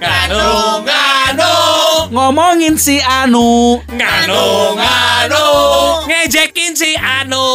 [0.00, 1.52] Nganu, nganu,
[2.10, 3.78] Ngomongin si Anu.
[3.86, 4.42] nganu,
[4.78, 5.44] nganu,
[6.10, 7.46] Ngejekin si Anu.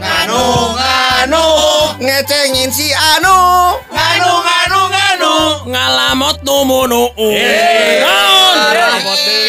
[0.00, 0.40] nganu,
[0.76, 1.44] nganu,
[2.00, 3.36] Ngecengin si Anu.
[3.92, 5.32] nganu, nganu, nganu.
[5.68, 7.02] Ngalamot numunu.
[8.00, 8.56] Naon?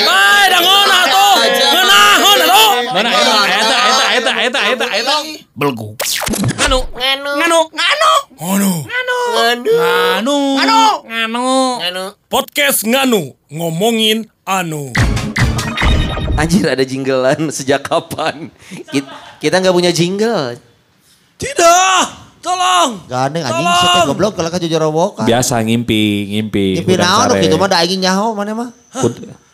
[0.08, 1.36] Bae dangon atuh.
[1.72, 2.72] Ngeunahon atuh.
[2.94, 3.10] Mana
[4.44, 5.16] eta eta eta eta eta eta eta.
[5.56, 5.96] Belgu.
[6.64, 6.80] Anu.
[6.92, 7.32] Nganu.
[7.40, 7.60] Nganu.
[7.72, 8.72] Nganu.
[8.84, 9.18] Nganu,
[9.80, 10.38] Nganu.
[11.08, 11.48] Nganu.
[11.80, 12.04] Nganu.
[12.28, 14.92] podcast nganu, ngomongin anu.
[16.36, 18.50] Anjir ada jinglean sejak kapan?
[19.40, 20.58] Kita, nggak punya jingle.
[21.38, 22.04] Tidak,
[22.42, 23.06] tolong.
[23.08, 25.24] Gandeng anjing sih teh goblok kalau jujur robokan.
[25.30, 26.82] Biasa ngimpi, ngimpi.
[26.82, 28.70] Ngimpi naon gitu mah da aing nyaho mana mah.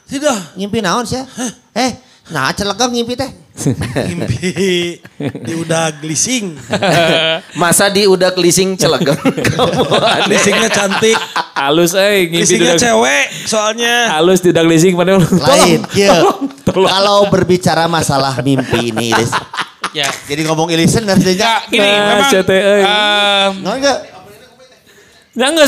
[0.09, 1.21] Tidak, Ngimpi naon sih?
[1.77, 1.91] Eh,
[2.29, 3.31] nah celegang ngimpi teh.
[4.07, 6.55] mimpi di udah glising.
[7.53, 8.31] Masa di udah
[9.35, 10.25] kamu aneh.
[10.31, 11.17] Glisingnya cantik,
[11.53, 12.83] Halus eh ngimpi glisingnya dudak.
[12.85, 14.15] cewek soalnya.
[14.15, 15.83] Halus tidak leasing pada Lain,
[16.63, 16.87] tolong.
[16.87, 19.33] Kalau berbicara masalah mimpi ini, Ilis.
[19.91, 20.07] Ya.
[20.23, 22.61] Jadi ngomong ilisan dan Ya, gini, Nah, memang CTE.
[22.79, 23.97] eh, Nggak enggak?
[25.33, 25.67] Ya nggak.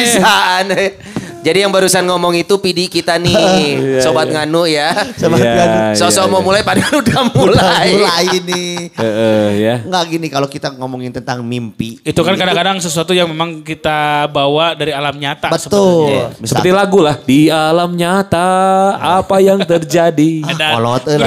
[0.00, 0.26] Bisa
[0.58, 1.11] aneh.
[1.42, 3.34] Jadi yang barusan ngomong itu PD kita nih,
[3.98, 4.34] Iya, sobat iya.
[4.46, 4.88] nganu ya.
[5.18, 5.78] Sobat Iya, nganu.
[5.90, 6.46] iya, Sosok mau iya.
[6.46, 7.88] mulai padahal udah Udah mulai.
[7.98, 8.64] mulai ini.
[9.02, 9.74] Heeh, ya.
[9.82, 11.98] Enggak gini kalau kita ngomongin tentang mimpi.
[12.06, 15.50] Itu kan kadang-kadang sesuatu yang memang kita bawa dari alam nyata.
[15.50, 16.30] Betul.
[16.46, 17.18] Seperti lagu lah.
[17.26, 18.48] Di alam nyata
[18.96, 20.46] apa yang terjadi?
[20.54, 21.18] Ada Kolot eh.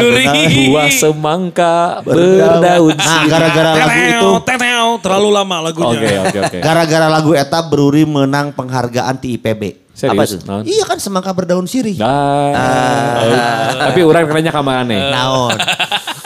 [0.72, 4.32] Buah semangka berdaun Nah, gara-gara lagu itu
[5.04, 6.00] terlalu lama lagunya.
[6.00, 6.58] Oke, oke, oke.
[6.64, 9.85] gara-gara lagu eta Bruri menang penghargaan di IPB.
[9.96, 10.12] Serius?
[10.12, 10.40] Apa tuh?
[10.44, 10.64] Naon?
[10.68, 11.96] Iya kan semangka berdaun sirih.
[12.04, 13.24] Ah.
[13.90, 15.00] Tapi orang kerennya ka maneh.
[15.00, 15.56] Naon.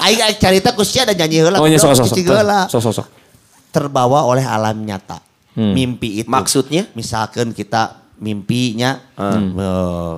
[0.02, 1.62] Aing carita ku sia ada nyanyi heula.
[1.62, 2.81] Oh, nya sok sok sok.
[2.81, 3.08] Sok.
[3.70, 5.22] Terbawa oleh alam nyata.
[5.53, 5.78] Hmm.
[5.78, 6.30] Mimpi itu.
[6.30, 6.90] Maksudnya?
[6.97, 9.53] Misalkan kita mimpinya Hmm.
[9.53, 10.16] eh,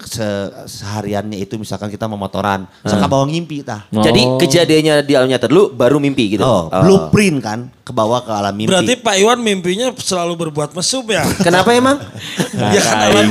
[0.00, 2.64] se- sehariannya itu misalkan kita memotoran.
[2.80, 3.84] Saka bawa ngimpi tah.
[3.90, 4.40] Jadi Oh.
[4.40, 6.42] kejadiannya di alam nyata dulu baru mimpi gitu.
[6.42, 8.72] Oh, blueprint kan ke bawah ke alam mimpi.
[8.72, 11.20] Berarti Pak Iwan mimpinya selalu berbuat mesum ya?
[11.46, 12.00] Kenapa emang?
[12.54, 13.28] Ya alam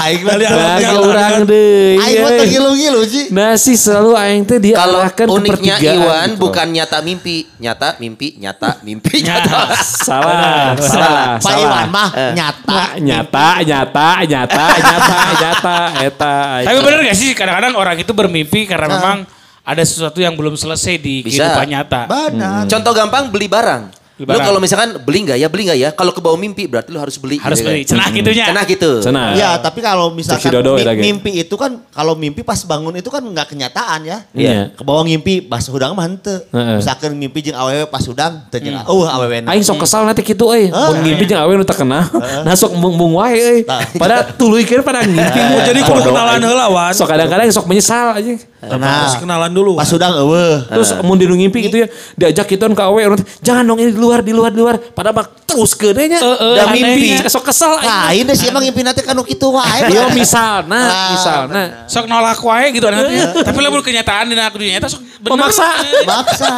[0.00, 0.24] Aing eh.
[0.24, 1.40] Dari alam nyata ke urang kan.
[1.44, 1.98] deui.
[1.98, 2.38] aing mah eh.
[2.40, 3.24] tergilu-gilu sih.
[3.34, 5.76] Nasi selalu aing teh Kalau diarahkan ke uniknya.
[5.82, 6.40] Iwan gitu.
[6.40, 9.74] bukan nyata mimpi, nyata mimpi, nyata mimpi, nyata.
[9.74, 11.58] salah, salah, Pak salah.
[11.58, 12.32] Iwan mah Eh.
[12.38, 12.80] nyata.
[13.02, 15.76] nyata, nyata, nyata, nyata, nyata,
[16.06, 16.36] eta.
[16.66, 19.18] Tapi bener gak sih kadang-kadang orang itu bermimpi karena memang
[19.60, 21.46] ada sesuatu yang belum selesai di Bisa.
[21.46, 22.02] kehidupan nyata.
[22.08, 22.64] Benar.
[22.66, 23.99] Contoh gampang beli barang.
[24.20, 25.88] Lu kalau misalkan beli nggak ya, beli nggak ya.
[25.96, 27.40] Kalau ke bawah mimpi berarti lu harus beli.
[27.40, 27.82] Harus gitu beli.
[27.88, 27.96] kan.
[27.96, 28.46] Cenah gitunya.
[28.52, 28.90] Cenah gitu.
[29.00, 29.28] Cenah.
[29.32, 31.00] Ya, tapi kalau misalkan Dodo mi- ge.
[31.00, 34.18] mimpi itu kan kalau mimpi pas bangun itu kan nggak kenyataan ya.
[34.36, 34.76] Iya.
[34.76, 36.36] Ke bawah ngimpi pas udang mah henteu.
[36.52, 36.76] Heeh.
[36.76, 39.40] Misalkan mimpi jeung awewe pas udang teu jeung uh awewe.
[39.48, 40.68] Aing sok kesal nanti kitu euy.
[40.68, 42.04] Mun ngimpi jeung awewe nu teu kenal.
[42.46, 43.60] Nah sok mung mung wae euy.
[43.96, 45.40] Pada tuluikeun pada ngimpi.
[45.40, 46.92] Oh, jadi kudu kenalan heula, Wan.
[46.92, 48.49] Sok kadang-kadang sok menyesal aja.
[48.60, 49.80] Nah, Harus kenalan dulu.
[49.80, 50.60] pas udang eueuh.
[50.68, 53.96] Terus mun di nu ngimpi gitu ya diajak awewe orang teh, jangan dong ini di
[53.96, 54.76] luar di luar di luar.
[54.76, 56.20] Pada bak terus ke nya.
[56.20, 56.76] Heeh, Da aneh.
[56.76, 57.88] mimpi sok kesal aing.
[57.88, 59.88] Lain deh sih emang ngimpi nanti kanu kitu wae.
[59.88, 61.62] Yo misalna, Ah, misalna.
[61.88, 63.32] Sok nolak wae gitu anaknya.
[63.40, 65.40] Tapi lamun kenyataan di aku dunia nyata sok bener.
[65.40, 65.68] Memaksa.
[66.04, 66.52] Maksa.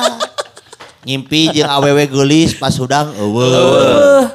[1.06, 4.26] Ngimpi jeung awewe geulis pas udang eueuh.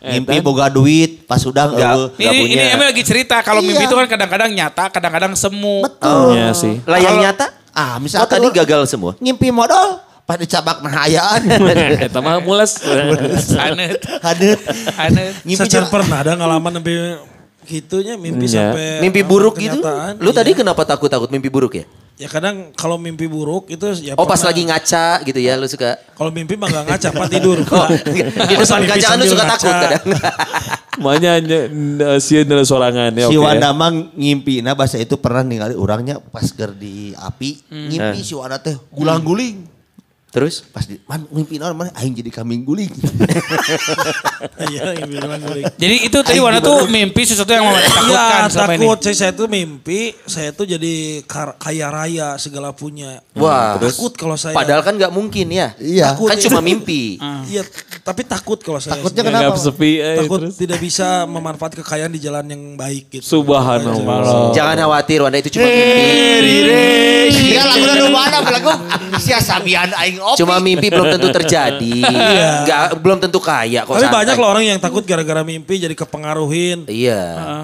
[0.00, 1.92] Eh, Ngimpi boga duit pas udang Nggak.
[1.92, 2.08] eueuh.
[2.16, 2.72] Ini, ini punya.
[2.72, 3.86] emang lagi cerita kalau mimpi Iya.
[3.86, 5.84] itu kan kadang-kadang nyata, kadang-kadang semu.
[5.84, 6.32] Betul.
[6.32, 6.80] Iya sih.
[6.82, 7.46] Layang Kalau- nyata?
[7.70, 9.12] Ah, Oh misalkan tadi gagal semua.
[9.16, 11.40] ngimpi modal pada cabak nahayaan.
[12.08, 12.80] Eta mah mules.
[13.54, 14.58] Anet, Hadet.
[14.96, 15.32] anet.
[15.44, 16.96] Ngimpi Secara pernah ada ngalaman sampai
[17.62, 18.72] gitunya mimpi Iya.
[18.72, 19.84] sampai Mimpi buruk gitu?
[20.16, 20.34] Lu Iya.
[20.34, 21.84] tadi kenapa takut-takut mimpi buruk ya?
[22.20, 25.64] Ya kadang kalau mimpi buruk itu ya Oh pas pernah- lagi ngaca gitu ya lu
[25.64, 25.96] suka.
[26.12, 27.58] Kalau mimpi mah gak ngaca, Pak tidur.
[27.72, 30.04] Oh, di depan kaca kan lu suka takut kadang.
[31.00, 31.32] Makanya
[32.20, 33.24] sieun dalam sorangan ya.
[33.24, 33.40] si oke.
[33.40, 38.36] Wanda mah ngimpi nah bahasa itu pernah ningali orangnya pas ger di api ngimpi si
[38.36, 39.69] Wanda teh gulang-guling
[40.30, 40.62] Terus?
[40.64, 42.86] pas di man ngimpi naon mana aing jadi kambing guling
[44.60, 45.64] Iya, mimpi guling.
[45.74, 46.92] Jadi itu tadi juga tuh dulu.
[46.92, 48.84] mimpi sesuatu yang mau Iya, takutkan selama ini.
[48.84, 48.98] takut.
[49.00, 50.94] Saya, saya tuh mimpi, saya tuh jadi
[51.56, 53.18] kaya raya segala punya.
[53.34, 53.74] Wah.
[53.76, 54.54] Takut kalau saya.
[54.54, 55.74] Padahal kan nggak mungkin ya.
[55.76, 56.14] Iya.
[56.14, 57.18] Kan cuma mimpi.
[57.50, 57.66] Iya,
[58.04, 58.94] tapi takut kalau saya.
[58.94, 59.42] Takutnya sendiri.
[59.42, 59.58] kenapa?
[59.58, 60.54] Sepi eh, Takut terus.
[60.54, 63.24] tidak bisa memanfaat kekayaan di jalan yang baik gitu.
[63.26, 64.54] Subhanallah.
[64.54, 66.70] Jangan khawatir Wanda itu cuma mimpi.
[67.50, 68.70] ya lagu lagu mana lagu
[69.18, 71.96] sia sabian aing opi Cuma mimpi belum tentu terjadi.
[72.64, 73.96] Nggak, belum tentu kaya kok.
[73.96, 74.18] Tapi santai.
[74.22, 76.86] banyak loh orang yang takut gara-gara mimpi jadi kepengaruhin.
[76.86, 77.22] Iya.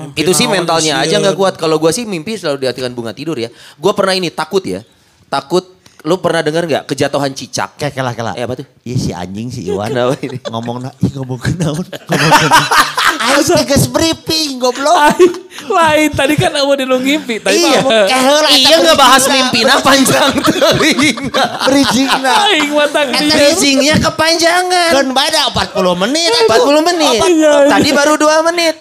[0.09, 1.55] Mimpi itu sih mentalnya aja nggak kuat.
[1.61, 3.53] Kalau gua sih mimpi selalu diartikan bunga tidur ya.
[3.79, 4.83] Gua pernah ini takut ya.
[5.27, 5.77] Takut
[6.07, 7.75] Lu pernah dengar nggak kejatuhan cicak?
[7.83, 8.33] Kayak kela kela.
[8.39, 8.67] Eh, apa tuh?
[8.87, 9.91] Iya si anjing si Iwan.
[9.91, 10.39] Kenapa ini?
[10.39, 12.33] ngomong na, ih ngomong ke naon, ngomong
[13.17, 15.17] Ayo tegas briefing goblok.
[15.67, 17.41] Lain tadi kan awal di lu ngimpi.
[17.41, 21.33] Tadi Iya, keheula eta Iya nggak bahas mimpi nah panjang teuing.
[21.65, 22.33] Bridging-na.
[22.47, 24.93] Aing matang bridgingnya kepanjangan.
[24.93, 25.43] Kan beda
[25.73, 26.31] 40 menit.
[26.45, 27.19] 40 menit.
[27.73, 28.75] Tadi baru 2 menit.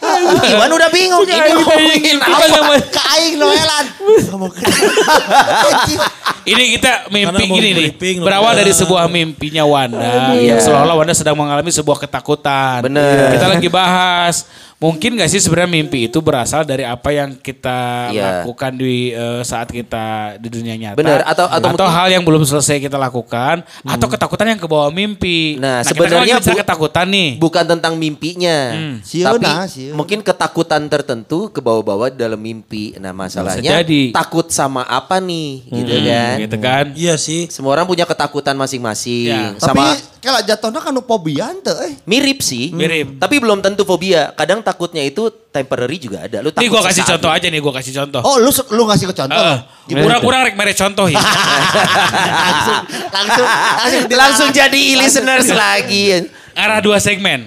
[0.51, 1.23] Iwan udah bingung.
[1.25, 2.75] Ini ngomongin apa?
[2.91, 3.85] Ke aing noelan.
[6.45, 7.89] Ini kita mimpi gini nih.
[8.21, 10.37] Berawal dari sebuah mimpinya Wanda.
[10.37, 10.53] Iya.
[10.53, 12.85] Yang seolah-olah Wanda sedang mengalami sebuah ketakutan.
[12.85, 13.33] Bener.
[13.33, 14.24] Kita lagi bahas.
[14.25, 14.49] Yes.
[14.75, 18.43] Mungkin gak sih sebenarnya mimpi itu berasal dari apa yang kita Iya.
[18.43, 20.99] lakukan di eh, saat kita di dunia nyata.
[20.99, 23.63] Bener, atau- atau mungkin- hal yang belum selesai kita lakukan.
[23.81, 25.55] Atau ketakutan yang ke bawah mimpi.
[25.55, 27.29] Nah, kita kan sebenarnya bicara bu- ketakutan nih.
[27.39, 28.57] Bukan tentang mimpinya.
[29.01, 29.95] Sieuna, Tapi sieuna.
[29.95, 32.97] mungkin ketakutan tertentu ke bawah-bawah dalam mimpi.
[32.97, 34.11] Nah masalahnya jadi.
[34.11, 36.35] takut sama apa nih gitu kan.
[36.41, 36.85] Gitu kan.
[36.91, 37.47] Iya sih.
[37.47, 39.29] Semua orang punya ketakutan masing-masing.
[39.29, 39.55] Ya.
[39.55, 41.93] Tapi Sama kalau jatuhnya kan fobia ente eh.
[42.03, 42.73] mirip sih.
[42.73, 43.21] Mirip.
[43.21, 44.33] Tapi belum tentu fobia.
[44.33, 46.41] Kadang takutnya itu temporary juga ada.
[46.41, 47.11] Lu Nih takut gue kasih sesaat.
[47.21, 48.21] contoh aja nih, gue kasih contoh.
[48.25, 49.37] Oh lu lu ngasih ke contoh.
[49.37, 49.57] Eh,
[49.93, 51.21] Kurang-kurang rek mere contoh ya.
[51.21, 52.77] langsung
[53.13, 56.25] langsung langsung Langsung jadi listeners lagi.
[56.57, 57.45] arah dua segmen.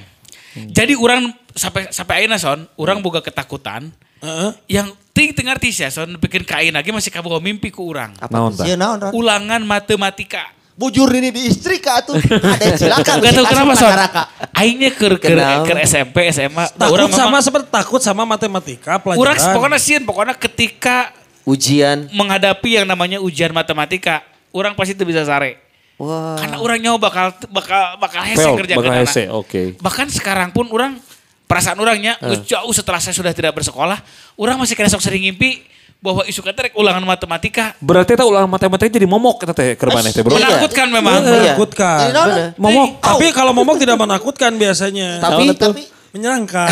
[0.55, 3.91] Jadi orang sampai sampai akhirnya son, orang boga ketakutan.
[4.19, 4.51] Heeh.
[4.71, 8.15] Yang ting tengah artis ya son, bikin kain lagi masih kaboga mimpi ku orang.
[8.31, 9.11] Naon Ron?
[9.11, 10.55] Ulangan matematika.
[10.79, 12.15] Bujur ini di istri kak tuh.
[12.55, 13.19] Ada cilaka.
[13.19, 14.23] Gak tahu bisa kenapa neraka.
[14.55, 15.67] Aingnya ke ke, Kenapa?
[15.67, 16.55] ke SMP, SMA.
[16.55, 19.23] Nah, Takut orang sama memang, seperti takut sama matematika pelajaran.
[19.27, 21.11] orang pokoknya sih, pokoknya ketika
[21.43, 22.07] Ujian.
[22.11, 25.59] menghadapi yang namanya ujian matematika, orang pasti itu bisa sare.
[25.99, 26.39] Wah.
[26.39, 29.63] Karena orang nyawa bakal bakal bakal hese Fail, kerja bakal hese, oke.
[29.77, 30.95] Bahkan sekarang pun orang
[31.43, 32.39] perasaan orangnya Eh.
[32.45, 33.99] jauh setelah saya sudah tidak bersekolah,
[34.37, 35.59] orang masih kena sok sering ngimpi
[35.99, 39.91] bahwa isu kata rek ulangan matematika Berarti eta ulang matematika jadi momok eta teh keur
[39.91, 40.39] maneh teh, Bro.
[40.39, 40.47] Iya.
[40.47, 41.15] menakutkan memang.
[41.27, 41.99] menakutkan.
[42.07, 42.29] Jadi naon?
[42.31, 42.49] Bener.
[42.55, 42.89] Momok.
[43.03, 45.19] Tapi kalau momok tidak menakutkan biasanya.
[45.25, 45.83] Tapi tapi
[46.15, 46.71] menyenangkan.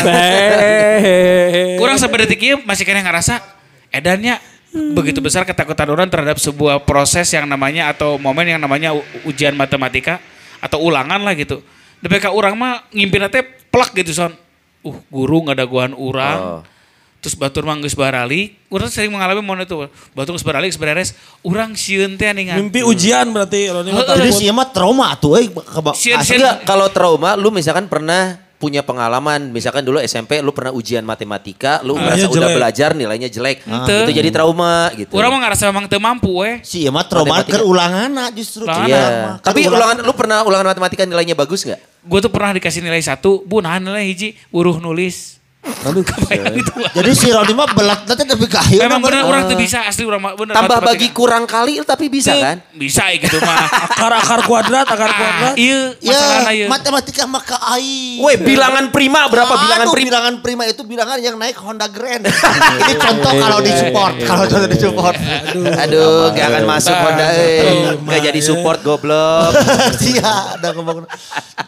[1.82, 3.42] Orang sampai detik ini masih kena ngerasa
[3.90, 4.38] edannya
[4.76, 8.92] begitu besar ketakutan orang terhadap sebuah proses yang namanya atau momen yang namanya
[9.24, 10.22] ujian matematika
[10.62, 11.64] atau ulangan lah gitu.
[12.04, 13.40] DPK orang mah ngimpi nanti
[13.74, 14.32] plak gitu son.
[14.86, 16.38] Uh guru ngadaguan orang.
[16.38, 16.75] Oh.
[17.26, 18.54] Terus batur mah geus barali.
[18.70, 19.74] Urang sering mengalami momen itu.
[20.14, 21.10] Batur geus barali geus beres.
[21.42, 22.62] Urang sieun teh ningan.
[22.62, 25.50] Mimpi ujian berarti Jadi sih mah trauma tuh eh.
[25.98, 30.70] Sieun sieun Enggak, kalau trauma lu misalkan pernah punya pengalaman, misalkan dulu SMP lu pernah
[30.70, 33.66] ujian matematika, lu Nilainya ngerasa udah belajar nilainya jelek.
[33.66, 34.06] Henteu.
[34.06, 35.12] Itu jadi trauma gitu.
[35.18, 36.62] Urang mah ngerasa memang teu mampu we.
[36.62, 38.62] Si mah trauma ke ulangan justru.
[38.62, 38.86] Ulangan.
[38.86, 39.04] Iya.
[39.42, 42.06] Tapi ulang- ulangan lu pernah ulangan matematika nilainya bagus nggak?
[42.06, 45.42] Gue tuh pernah dikasih nilai satu, bu nah nilai hiji, buruh nulis.
[46.06, 46.72] Kebayang itu.
[46.92, 48.78] Jadi si Roni mah belat nanti tapi kayu.
[48.78, 50.54] Memang bener orang tuh bisa asli orang mah bener.
[50.54, 52.62] Tambah bagi kurang kali tapi bisa kan?
[52.70, 53.66] Bisa ya gitu mah.
[53.96, 55.54] Akar-akar kuadrat, akar kuadrat.
[55.56, 56.66] Iya, Ya, iya.
[56.66, 58.18] matematika mah ke aing.
[58.18, 60.06] Woi, bilangan prima berapa bilangan Aduh, prima?
[60.06, 62.22] bilangan prima itu bilangan yang naik Honda Grand.
[62.80, 65.16] Ini contoh kalau di support, kalau contoh di support.
[65.56, 67.96] Aduh, gak akan masuk Honda eh.
[67.98, 69.50] Gak jadi support goblok.
[69.98, 71.08] Iya, ada ngomong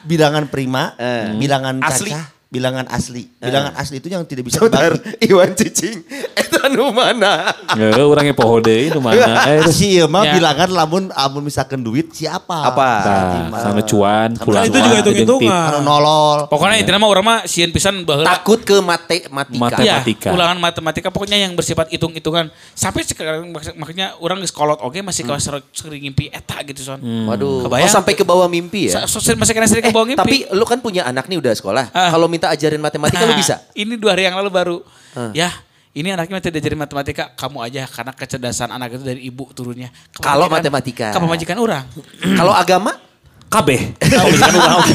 [0.05, 1.35] bilangan prima, Eh.
[1.35, 2.13] bilangan Asli.
[2.13, 3.29] caca, bilangan asli.
[3.37, 5.21] Bilangan asli itu yang tidak bisa Bentar, dibagi.
[5.29, 6.01] Iwan cicing.
[6.33, 7.53] Itu nu mana?
[7.77, 9.45] Ya, orangnya poho deui nu mana.
[9.47, 10.33] Eh, Si mah Ya.
[10.35, 12.57] bilangan lamun lamun misalkan duit siapa?
[12.67, 12.89] Apa?
[12.99, 13.21] tah,
[13.63, 14.65] sana cuan, pulang.
[14.65, 15.69] itu juga hitung-hitungan.
[15.71, 16.49] Anu nolol.
[16.49, 18.33] Pokoknya intinya mah orang mah sieun pisan baheula.
[18.33, 19.29] Takut ke matematika.
[19.31, 20.29] Mate- Ya, matematika.
[20.33, 22.49] ulangan matematika pokoknya yang bersifat hitung-hitungan.
[22.73, 25.37] Sampai sekarang mak- makanya orang geus kolot oke masih Hmm.
[25.37, 26.99] kawas ser- sering ngimpi eta gitu son.
[27.29, 27.69] Waduh.
[27.69, 27.85] Kebayang?
[27.85, 29.05] Oh sampai ke bawah mimpi ya?
[29.05, 30.23] Masih kena sering ke bawah Eh, ngimpi.
[30.25, 31.93] tapi lu kan punya anak nih udah sekolah.
[31.93, 32.09] Ah.
[32.09, 33.67] Kalau minta ajarin matematika lu Nah, bisa?
[33.75, 34.77] Ini dua hari yang lalu baru.
[35.19, 35.35] Ah.
[35.35, 35.51] Ya,
[35.91, 39.91] ini anaknya tidak diajarin matematika, kamu aja karena kecerdasan anak itu dari ibu turunnya.
[40.15, 41.11] Kalau matematika.
[41.11, 41.85] Ke pemajikan orang.
[42.39, 43.09] Kalau agama?
[43.49, 43.97] kabeh.
[43.97, 44.95] Majikan urang oke.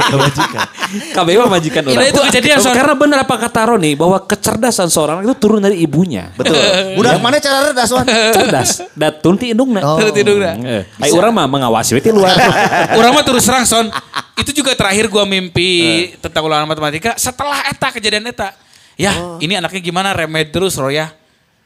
[1.18, 2.06] Kabeh mah majikan Ini urang.
[2.06, 2.74] itu kejadian, Son.
[2.78, 6.30] Karena benar apa kata Roni bahwa kecerdasan seorang itu turun dari ibunya.
[6.38, 6.54] Betul.
[6.98, 8.06] Budak mana cara redas wan?
[8.06, 8.86] Cerdas.
[8.94, 9.82] Datun ti indungna.
[9.82, 9.98] Oh.
[9.98, 10.54] Turun tidurna.
[10.62, 12.38] Eh, Ai urang mah mengawasi we ti luar.
[13.02, 13.90] orang mah terus terang son.
[14.34, 15.72] Itu juga terakhir gua mimpi
[16.18, 18.54] tentang ulangan matematika setelah eta kejadian eta.
[18.94, 21.10] Ya, ini anaknya gimana remed terus Roya.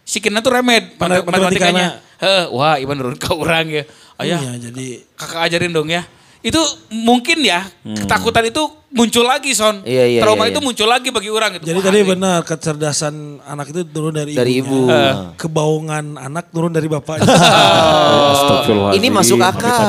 [0.07, 1.99] Si Kina tuh remed Pada- matematikanya.
[2.17, 3.83] Heeh, wah Iwan nurun ke orang ya.
[4.17, 6.07] Ayah, Iya, jadi kakak ajarin dong ya.
[6.39, 6.57] Itu
[6.89, 8.63] mungkin ya ketakutan itu
[8.97, 9.85] muncul lagi son.
[9.85, 10.65] Iya, iya, Trauma iya, itu iya.
[10.65, 11.63] muncul lagi bagi orang gitu.
[11.69, 13.13] jadi Wah, tadi ini- benar kecerdasan
[13.45, 14.89] anak itu turun dari, Dari ibu.
[14.89, 15.13] Eh.
[15.37, 17.29] Kebaungan anak turun dari bapaknya.
[18.33, 18.97] Astagfirullahaladzim.
[18.97, 19.85] Ini masuk akal.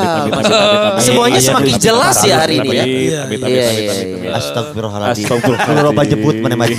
[1.01, 2.85] Semuanya Iya, semakin jelas ya hari ini ya.
[2.85, 3.93] Iya, iya, iya,
[4.29, 4.31] iya.
[4.37, 5.25] Astagfirullahaladzim.
[5.25, 5.87] Astagfirullahaladzim.
[5.89, 6.77] Loba jebut mana maji.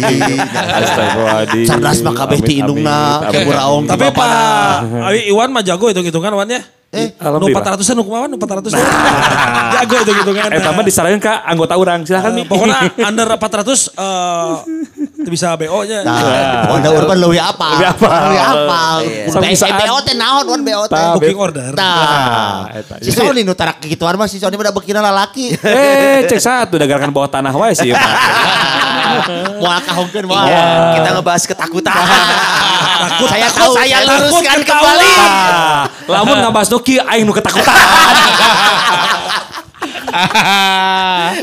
[0.53, 1.65] Astagfirullahaladzim.
[1.65, 3.25] Cerdas mah kabeh ti indungna.
[3.25, 4.29] Tapi Pak
[5.29, 6.61] Iwan mah jago itu hitungan Wan ya.
[6.89, 7.77] Eh, Nu Alhamdulillah.
[7.77, 8.73] 400-an nu kumaha nu 400
[9.77, 10.49] Jago itu gitu kan.
[10.49, 12.01] Eh, tambah disaranin ke anggota orang.
[12.01, 12.45] Silahkan Eh, nih.
[12.49, 12.77] pokoknya
[13.09, 14.49] under 400 eh
[15.21, 16.01] teu bisa BO nya.
[16.01, 17.67] Nah, Wanda Urban lebih apa?
[17.77, 18.17] Lebih apal.
[18.25, 18.81] Lebih apa?
[19.05, 19.77] Iya.
[19.85, 20.97] BO teh naon wan BO teh?
[20.97, 21.71] Tah, Booking order.
[21.77, 22.97] Nah, eta.
[22.97, 25.53] si Sony nu tarak gituan mah si Sony udah bekina lalaki.
[25.61, 27.93] Eh, cek satu dagarkan bawah tanah wae sih.
[29.61, 30.45] Moal kahongkeun moal.
[30.45, 30.63] Iya,
[30.95, 31.93] kita ngebahas ketakutan.
[32.99, 35.11] Takut saya tahu, saya saya luruskan kembali.
[36.09, 37.77] Lamun ngabas Noki aing nu ketakutan.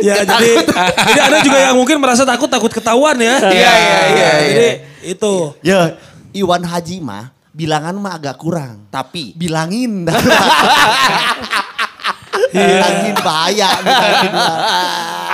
[0.02, 3.38] Ya jadi jadi ada juga yang mungkin merasa takut takut ketahuan ya.
[3.48, 4.68] Iya, iya, iya, Jadi
[5.14, 5.34] itu.
[5.62, 5.96] Ya,
[6.34, 8.84] Iwan Haji mah bilangan mah agak kurang.
[8.90, 10.04] Tapi Bilangin.
[12.52, 13.70] Bilangin bahaya.
[13.80, 14.84] bilangin bahaya.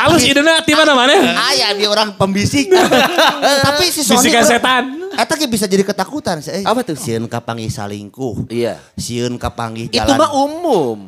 [0.09, 1.15] Alus idena di mana mana?
[1.53, 2.67] Aya dia orang pembisik.
[3.67, 4.85] Tapi si Sony Bisikan setan.
[5.15, 6.41] Eta ge bisa jadi ketakutan.
[6.49, 6.97] Eh, Apa tuh?
[6.99, 8.49] Sieun kapanggih salingkuh.
[8.51, 8.81] iya.
[8.99, 10.09] Sieun kapanggih jalan.
[10.09, 10.99] Itu mah umum.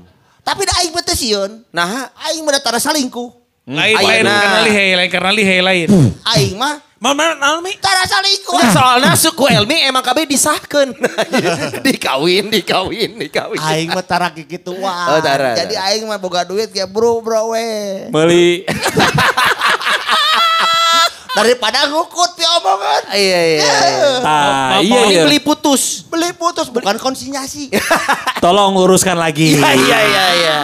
[0.45, 1.65] Tapi da aing teh sieun.
[1.73, 3.33] Nah, Aing mah tara salingkuh.
[3.65, 5.89] Lain lain karena lihai, lain karena lihai lain.
[6.37, 7.77] Aing mah Mana naon mi?
[7.77, 8.57] tara salingkuh.
[8.57, 10.89] Nah, soalnya suku Elmi emang KB disahkan.
[11.85, 13.61] dikawin, dikawin, dikawin.
[13.61, 15.21] Aing mah tara kitu Oh, wah.
[15.21, 15.93] tara, Jadi tara.
[15.93, 18.09] aing mah boga duit kayak bro bro we.
[18.09, 18.65] Meuli
[21.35, 23.03] Daripada ngukut pi omongan.
[23.13, 23.61] Iya, iya.
[23.61, 24.13] iya.
[24.25, 25.23] Ah, iya iya.
[25.29, 26.09] beli putus.
[26.09, 27.69] Beli putus bukan konsinyasi.
[28.41, 29.61] Tolong uruskan lagi.
[29.61, 30.59] Iya, iya, iya, iya.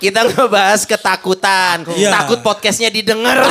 [0.00, 1.84] Kita ngebahas ketakutan.
[1.84, 2.16] Iya.
[2.16, 3.44] Takut podcastnya didengar.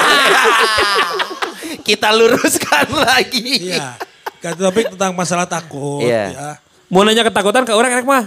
[1.81, 3.73] Kita luruskan lagi.
[3.73, 3.97] Iya.
[4.41, 6.23] Topik tentang masalah takut Iya.
[6.33, 6.49] ya.
[6.89, 8.25] Mau nanya ketakutan ke orang enak mah.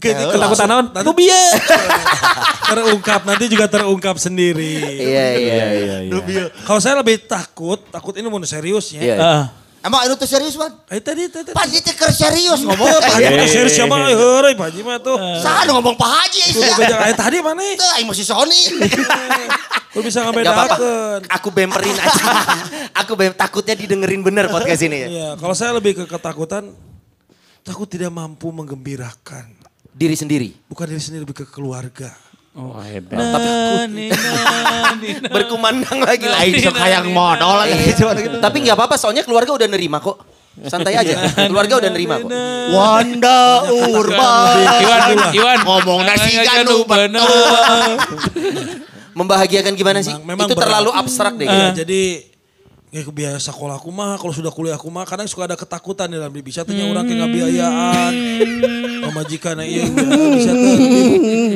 [0.00, 0.86] Ketakutan naon?
[0.88, 1.44] Nanti bieu.
[2.72, 4.80] terungkap nanti juga terungkap sendiri.
[4.80, 5.64] Iya, iya,
[6.00, 6.44] iya.
[6.64, 9.00] Kalau saya lebih takut, takut ini mau serius ya.
[9.04, 9.16] Iya.
[9.20, 9.44] Ah.
[9.82, 10.70] Emang itu serius, Wan?
[10.86, 11.50] Eh tadi tadi.
[11.50, 12.86] Pak Haji teh serius ngomong.
[13.02, 13.98] Pak Haji teh serius siapa?
[14.14, 15.18] Heureuy Pak Haji mah tuh.
[15.42, 17.62] Saha ngomong Pak Haji bejak aya tadi mana?
[17.74, 18.62] Teu aing masih Sony.
[19.92, 20.40] Kudu bisa apa-apa.
[20.40, 21.20] ngebedakeun.
[21.28, 22.24] Aku bemperin aja.
[23.04, 25.08] Aku bem takutnya didengerin bener podcast ini ya.
[25.10, 26.72] Iya, kalau saya lebih ke ketakutan
[27.60, 29.52] takut tidak mampu menggembirakan.
[29.92, 30.56] Diri sendiri.
[30.70, 32.08] Bukan diri sendiri lebih ke keluarga.
[32.52, 33.16] Oh, hebat.
[35.34, 36.44] Berkumandang lagi lah.
[36.44, 38.04] Aing sok hayang modal lagi gitu.
[38.38, 40.20] Tapi nggak apa-apa soalnya keluarga udah nerima kok.
[40.68, 41.16] Santai aja.
[41.48, 42.28] Keluarga udah nerima kok.
[42.76, 44.56] Wanda Urban.
[44.84, 45.58] Iwan, Iwan.
[45.64, 47.24] Ngomong nasi ganu bener.
[49.12, 50.12] Membahagiakan gimana sih?
[50.12, 51.48] Memang- memang Itu terlalu abstrak deh.
[51.48, 52.32] Iya, jadi
[52.92, 56.20] ya kebiasa sekolah aku mah kalau sudah kuliah aku mah kadang suka ada ketakutan di
[56.20, 58.12] dalam diri bisa tanya orang kayak biayaan
[59.02, 59.82] pemajikan iya
[60.30, 60.72] bisa tuh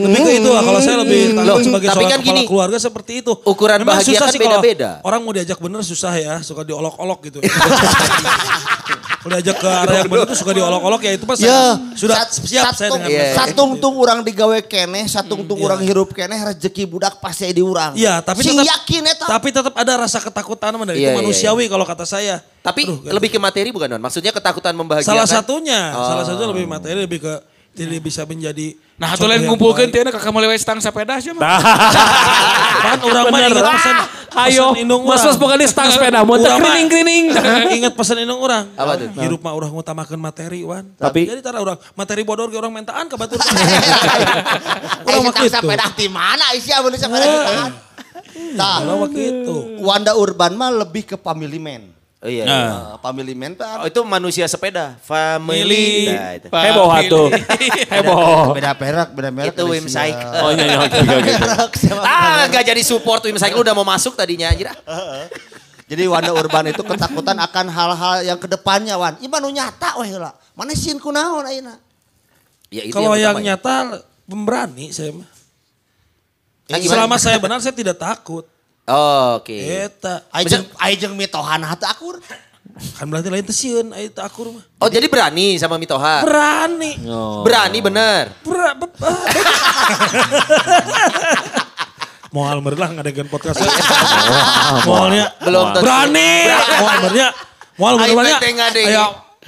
[0.03, 2.43] lebih, ke itu lah kalau saya lebih takut Loh, sebagai tapi seorang kan kepala gini,
[2.45, 4.91] keluarga seperti itu ukuran Memang bahagia susah kan sih beda-beda.
[5.01, 7.39] orang mau diajak bener susah ya suka diolok-olok gitu
[9.19, 12.47] kalau diajak ke arah yang bener tuh suka diolok-olok ya itu pas Ya, sudah sat-
[12.47, 13.35] siap saya satung- dengan Iya, iya.
[13.35, 17.95] Satung-tung orang digawe keneh, satung-tung orang hirup keneh, rezeki budak pasti di urang.
[17.95, 21.83] Iya, tapi tetap yakin tapi tetap ada rasa ketakutan mana itu Iya, iya, manusiawi kalau
[21.83, 22.39] kata saya.
[22.67, 24.03] Tapi Aduh, lebih ke materi bukan Don?
[24.03, 25.07] Maksudnya ketakutan membahagiakan.
[25.15, 26.03] salah satunya, Oh.
[26.05, 27.35] salah satunya lebih materi lebih ke
[27.73, 31.45] tidak bisa menjadi Nah, atuh lain ngumpulkeun teh kakak melewat stang sepeda aja mah.
[32.77, 33.97] Kan orang mah ingat pesan
[34.35, 35.27] Ayo, pesan indung mas urang.
[35.27, 37.25] mas pokoknya stang sepeda, mau Urang krining krining.
[37.77, 38.69] Ingat pesan indung orang.
[38.73, 39.09] Apa tuh?
[39.15, 40.85] Hirup mah orang ngutamakeun materi wan.
[40.95, 43.37] Tapi- jadi tara orang materi bodor ge orang mentaan ke batur.
[45.07, 45.55] Eh, Orang mah gitu.
[45.55, 47.65] sepeda di mana isi abon sepeda di mana?
[48.53, 49.57] Nah, Orang mah gitu.
[49.79, 51.96] Wanda Urban mah lebih ke family man.
[52.27, 52.43] Oh iya.
[52.43, 52.51] Nah.
[52.51, 52.67] iya.
[52.67, 56.11] Nah, family man tuh Oh, itu manusia sepeda, family.
[56.11, 56.49] Nah, itu.
[56.51, 57.27] Heboh atuh.
[57.95, 58.51] Heboh.
[58.51, 59.55] beda perak, beda merek.
[59.55, 60.43] Itu Wim Cycle.
[60.43, 61.33] Oh iya iya oke oke.
[61.71, 61.79] oke.
[62.03, 64.67] Ah, nggak jadi support Wim Cycle udah mau masuk tadinya anjir.
[65.87, 69.15] Jadi Wanda Urban itu ketakutan akan hal-hal yang ke depannya Wan.
[69.23, 70.35] Iman nu nyata weh lah.
[70.59, 71.79] Mana sieun kunaon ayeuna?
[72.75, 73.55] Ya, itu Kalau yang utama ya.
[73.55, 75.31] nyata pemberani saya mah.
[76.67, 76.91] Ah, gimana?
[76.91, 78.51] Selama saya benar saya tidak takut.
[78.87, 79.59] Oh, Oke.
[79.83, 80.23] Eta.
[80.31, 82.23] Ajeng ajeng mitohan hata akur.
[82.95, 84.61] Kan berarti lain teh sieun aya teu akur mah.
[84.79, 86.21] Oh jadi berani sama Mitoha?
[86.21, 86.93] Berani.
[87.41, 88.29] Berani bener.
[88.45, 88.93] Ber be-
[92.37, 93.65] Moal meureun ngadegeun podcast.
[94.85, 95.89] Moalnya Belum tentu.
[95.89, 96.31] berani.
[96.77, 97.29] Moal meureunnya.
[97.81, 99.07] Moal Aing meureunnya.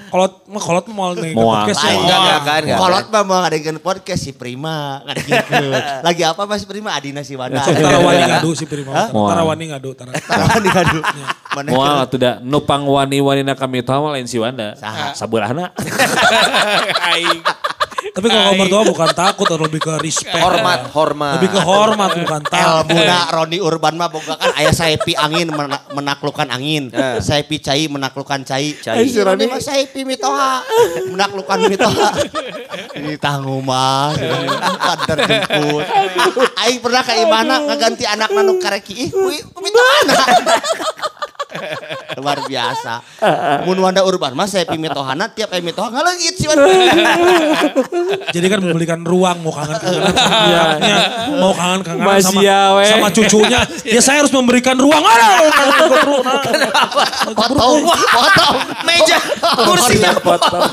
[0.09, 1.67] Kolot mah kolot ngadegeun Moal.
[1.67, 1.83] podcast.
[1.83, 2.00] Lain, ya.
[2.00, 2.62] enggak, enggak kan.
[2.78, 5.83] Kolot mah mau ngadegeun podcast si Prima ngadegeun.
[6.07, 6.90] Lagi apa Mas Prima?
[6.95, 7.61] Adina si Wanda.
[7.67, 9.11] Tara wani ngadu si Prima.
[9.11, 9.28] Moal.
[9.35, 9.90] Tara wani ngadu.
[9.99, 10.12] Tara.
[10.14, 11.00] Wani ngadu.
[11.52, 14.78] Mana Moal atuh da nupang wani-wanina kami tahu lain si Wanda.
[14.78, 15.12] Saha?
[17.12, 17.43] Aing.
[17.99, 20.38] Tapi kalau kaum mertua bukan takut, lebih ke respect.
[20.38, 21.35] Hormat, hormat.
[21.38, 22.95] Lebih ke hormat bukan takut.
[22.95, 26.95] Elmuna Roni Urban mah boga kan ayah Saipi angin mena- menaklukkan angin.
[26.95, 27.19] Eh.
[27.19, 28.78] Saipi cai menaklukkan cai.
[28.78, 29.02] Cai.
[29.07, 30.62] Si Roni mah Saipi mitoha
[31.11, 32.11] menaklukkan mitoha.
[32.95, 34.14] Ini tanggung mah.
[34.78, 35.85] Kadar jemput.
[36.62, 38.95] Aing pernah ka imana ngaganti anak nanu kareki.
[38.95, 40.17] Ih, kuy mitohana.
[42.18, 43.00] Luar biasa.
[43.66, 46.66] Mun Wanda Urban mah Saipi mitohana tiap aya mitoha ngaleungit si Wanda.
[48.34, 50.96] Jadi kan memberikan ruang mau sama pihaknya,
[51.38, 52.60] mau kangen-kangenan sama, Masih ya,
[52.90, 53.60] sama cucunya.
[53.87, 55.00] Ya saya harus memberikan ruang.
[55.00, 56.42] Aduh, nah.
[57.32, 58.56] Potong, potong.
[58.84, 59.18] Meja,
[59.64, 60.68] kursinya potong.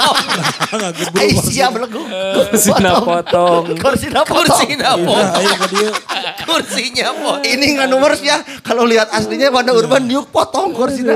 [0.75, 1.19] Nggak gebru.
[1.21, 2.01] Ai siap belegu.
[2.57, 3.63] Sina potong.
[3.79, 4.43] Kursinya potong.
[4.45, 5.35] kursinya potong.
[5.39, 5.89] ayo ke dia.
[6.43, 7.43] Kursinya potong.
[7.45, 8.41] Ini nggak nomor ya.
[8.65, 11.15] Kalau lihat aslinya Wanda Urban Nyuk potong kursinya.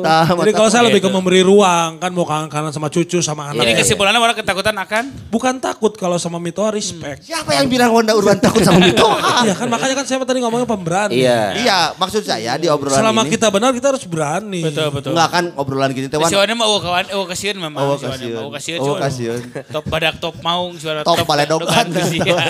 [0.00, 3.62] Nah, Jadi kalau saya lebih ke memberi ruang, kan mau kangen-kangenan sama cucu, sama anak.
[3.62, 7.24] Jadi kesimpulannya orang ketakutan akan Bukan takut kalau sama Mitoa respect.
[7.24, 9.32] Siapa yang bilang Wanda Urban takut sama Mitoha?
[9.44, 11.18] Iya kan makanya kan saya tadi ngomongnya pemberani.
[11.18, 11.40] Iya.
[11.56, 13.30] Iya, maksud saya di obrolan Selama ini.
[13.30, 14.62] kita benar kita harus berani.
[14.62, 15.10] betul betul.
[15.12, 16.30] Enggak kan obrolan gini teh Wan.
[16.30, 17.80] Si Wana mah oh kawan, oh kasihan memang.
[17.82, 18.30] Oh, kasihan.
[18.30, 18.78] mah, Oh kasihan.
[18.80, 19.40] Oh, kasihan.
[19.68, 21.86] Top badak top maung suara Top baledogan.
[21.92, 22.40] kasihan.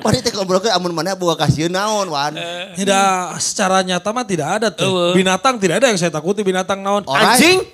[0.00, 2.36] Wanita ngobrol ke amun mana buka kasih naon Wan.
[2.76, 3.08] Tidak
[3.40, 5.16] secara nyata mah tidak ada tuh.
[5.16, 7.08] Binatang tidak ada yang saya takuti binatang naon.
[7.08, 7.64] Orang- Anjing?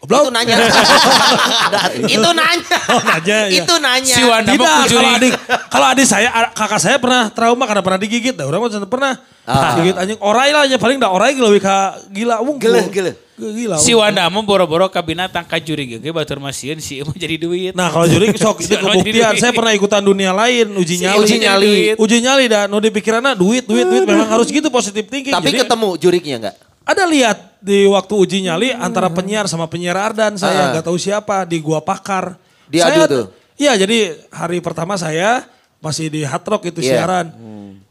[0.00, 0.22] Goblok.
[0.24, 0.54] Itu nanya.
[2.16, 2.78] itu nanya.
[2.88, 3.60] Oh, nanya, ya.
[3.60, 4.14] Itu nanya.
[4.16, 5.32] Si Wanda Tidak, kalau adik
[5.68, 8.32] kalau adik saya kakak saya pernah trauma karena pernah digigit.
[8.32, 9.12] Dah orang mah pernah.
[9.44, 9.76] Ah.
[9.76, 12.72] Digigit anjing orai lah paling dah orai lebih ka gila wungkul.
[12.72, 13.12] Gele, gele.
[13.36, 13.76] Gila.
[13.76, 13.92] Si.
[13.92, 17.76] Wanda mah boro-boro ka binatang ka juri ge batur masieun si emang jadi duit.
[17.76, 19.36] Nah kalau juri sok itu kebuktian.
[19.36, 21.20] Saya pernah ikutan dunia lain uji Si nyali.
[21.20, 21.72] uji nyali.
[22.00, 22.64] Uji nyali dah.
[22.72, 24.08] No di pikirannya duit, duit, duit.
[24.08, 25.36] Memang harus gitu positif thinking.
[25.36, 26.69] Tapi Jadi, ketemu juriknya enggak?
[26.90, 30.68] Ada lihat di waktu uji nyali antara penyiar sama penyiar Ardan saya Ah.
[30.74, 32.34] nggak tahu siapa di Gua Pakar.
[32.66, 33.24] Diadu saya, tuh?
[33.54, 35.46] Iya jadi hari pertama saya
[35.78, 36.98] masih di Hard Rock itu Iya.
[36.98, 37.26] siaran.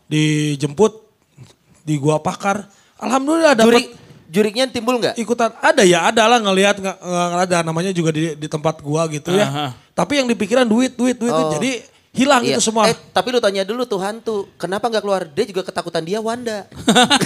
[0.06, 1.00] Dijemput
[1.82, 2.68] di Gua Pakar.
[2.98, 3.88] Alhamdulillah dapat Jurik
[4.30, 5.16] juriknya timbul enggak?
[5.16, 9.08] ikutan ada ya ada lah ngelihat nggak nggak ada namanya juga di di tempat gua
[9.08, 9.48] gitu ya.
[9.48, 9.68] Aha.
[9.96, 11.50] Tapi yang dipikiran duit duit duit Oh.
[11.52, 12.58] jadi hilang Iya.
[12.58, 12.90] itu semua.
[12.90, 15.22] Eh, tapi lu tanya dulu tuh hantu, kenapa nggak keluar?
[15.30, 16.66] Dia juga ketakutan dia Wanda.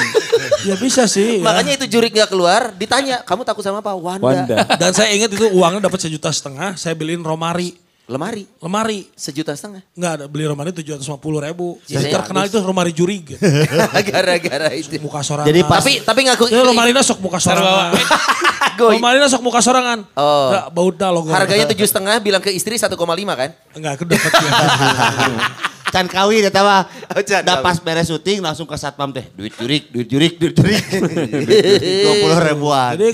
[0.68, 1.40] ya bisa sih.
[1.40, 1.46] ya.
[1.46, 3.96] Makanya itu jurik nggak keluar, ditanya, kamu takut sama apa?
[3.96, 4.28] Wanda.
[4.28, 4.58] Wanda.
[4.76, 6.76] Dan saya ingat itu uangnya dapat sejuta setengah.
[6.76, 7.80] Saya beliin romari.
[8.04, 9.08] Lemari Lemari.
[9.16, 9.80] sejuta setengah.
[9.96, 11.80] Enggak ada beli romari tujuh ratus lima puluh ribu.
[11.88, 12.14] Iya, Yang iya.
[12.20, 13.40] terkenal itu romari jurig.
[14.12, 15.00] Gara-gara itu.
[15.00, 15.48] muka sorangan.
[15.48, 17.96] Jadi pas- Tapi tapi ngaku Itu romarina sok muka sorangan.
[18.80, 19.00] Goy.
[19.00, 20.04] romarina sok muka sorangan.
[20.20, 20.52] Oh.
[20.52, 21.32] Nggak, bauda logo.
[21.32, 23.50] Harganya tujuh setengah, bilang ke istri 1,5 kan?
[23.72, 24.52] Enggak, aku dapat ya.
[25.94, 26.90] Can kawin eta mah.
[27.14, 27.62] Oh, kawin.
[27.62, 29.30] pas beres syuting langsung ke satpam teh.
[29.38, 30.82] Duit jurik, duit jurik, duit jurik.
[30.90, 32.98] 20 ribuan.
[32.98, 33.14] Jadi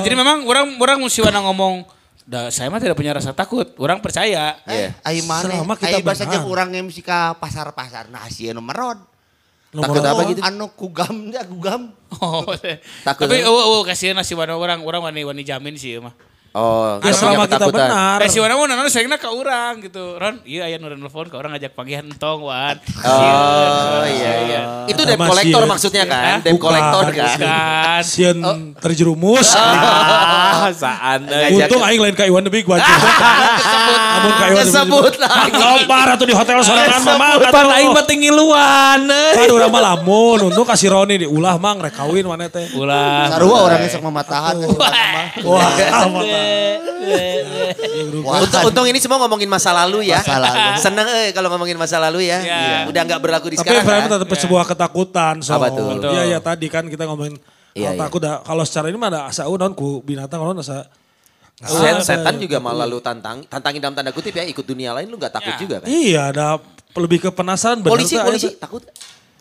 [0.00, 1.82] jadi memang orang orang si Wana ngomong,
[2.30, 3.66] "Da, saya mah tidak punya rasa takut.
[3.74, 4.54] Orang percaya.
[4.62, 4.94] Iya.
[5.02, 5.50] Ayo mana?
[5.50, 8.06] Selama kita Ayo bahasa jeung urang MC ka pasar-pasar.
[8.06, 9.02] Nah, sieun merod.
[9.74, 10.40] Takut apa gitu?
[10.42, 11.90] Anu kugam dia kugam.
[12.20, 12.42] Oh,
[13.06, 13.48] Takut tapi kan?
[13.48, 16.10] oh, oh kasihan lah si Wana orang orang wani wani jamin sih mah.
[16.50, 18.18] Oh, Ya selama kita benar.
[18.18, 20.18] Eh si Wana mau nana sayangnya ke orang gitu.
[20.18, 22.74] Ron, iya aya nu nelfon ke orang ngajak panggilan entong wan.
[23.06, 24.60] Oh iya iya.
[24.84, 25.68] Itu debt Masih collector ya.
[25.70, 26.36] maksudnya kan?
[26.42, 26.66] Debt Bukan.
[26.66, 27.36] collector kan?
[27.38, 28.02] Kan.
[28.02, 28.38] Sieun
[28.74, 29.54] terjerumus.
[29.54, 31.22] Ah, saan.
[31.24, 31.54] eh.
[31.54, 32.82] Ngajak- Untung aing lain ka Iwan lebih gua.
[32.82, 33.14] Kesebut.
[34.18, 35.50] Amun ka Iwan Kesebut lagi.
[35.54, 37.30] Lobar atuh di hotel sorangan mah.
[37.46, 39.00] Pan aing mah ngiluan.
[39.06, 39.30] eh.
[39.38, 42.66] Kan urang mah lamun untung kasih Roni diulah mang rek kawin mana teh.
[42.74, 43.30] Ulah.
[43.30, 44.58] Sarua orangnya sok mematahan.
[45.46, 45.70] Wah,
[46.10, 46.39] mata.
[48.20, 50.20] Untung, untung ini semua ngomongin masa lalu ya.
[50.20, 50.58] Masa lalu.
[50.78, 52.38] Seneng eh kalau ngomongin masa lalu ya.
[52.40, 52.78] Iya.
[52.86, 54.10] Udah nggak berlaku di Tapi sekarang Efraim kan?
[54.16, 55.34] tetap sebuah ketakutan.
[55.40, 55.86] So, Apa tuh?
[56.02, 57.36] Iya, iya tadi kan kita ngomongin
[57.72, 58.02] Iya, hal iya.
[58.02, 58.20] takut.
[58.20, 58.42] dah.
[58.42, 60.86] Kalau secara ini mah ada asa non ku binatang non asa.
[61.60, 62.00] Set, Ada.
[62.00, 65.28] setan juga malah lu tantang, tantangin dalam tanda kutip ya ikut dunia lain lu nggak
[65.30, 65.60] takut Ya.
[65.60, 65.88] juga kan?
[65.92, 66.46] Iya, ada
[66.96, 68.80] lebih ke penasaran Polisi polisi aya- takut.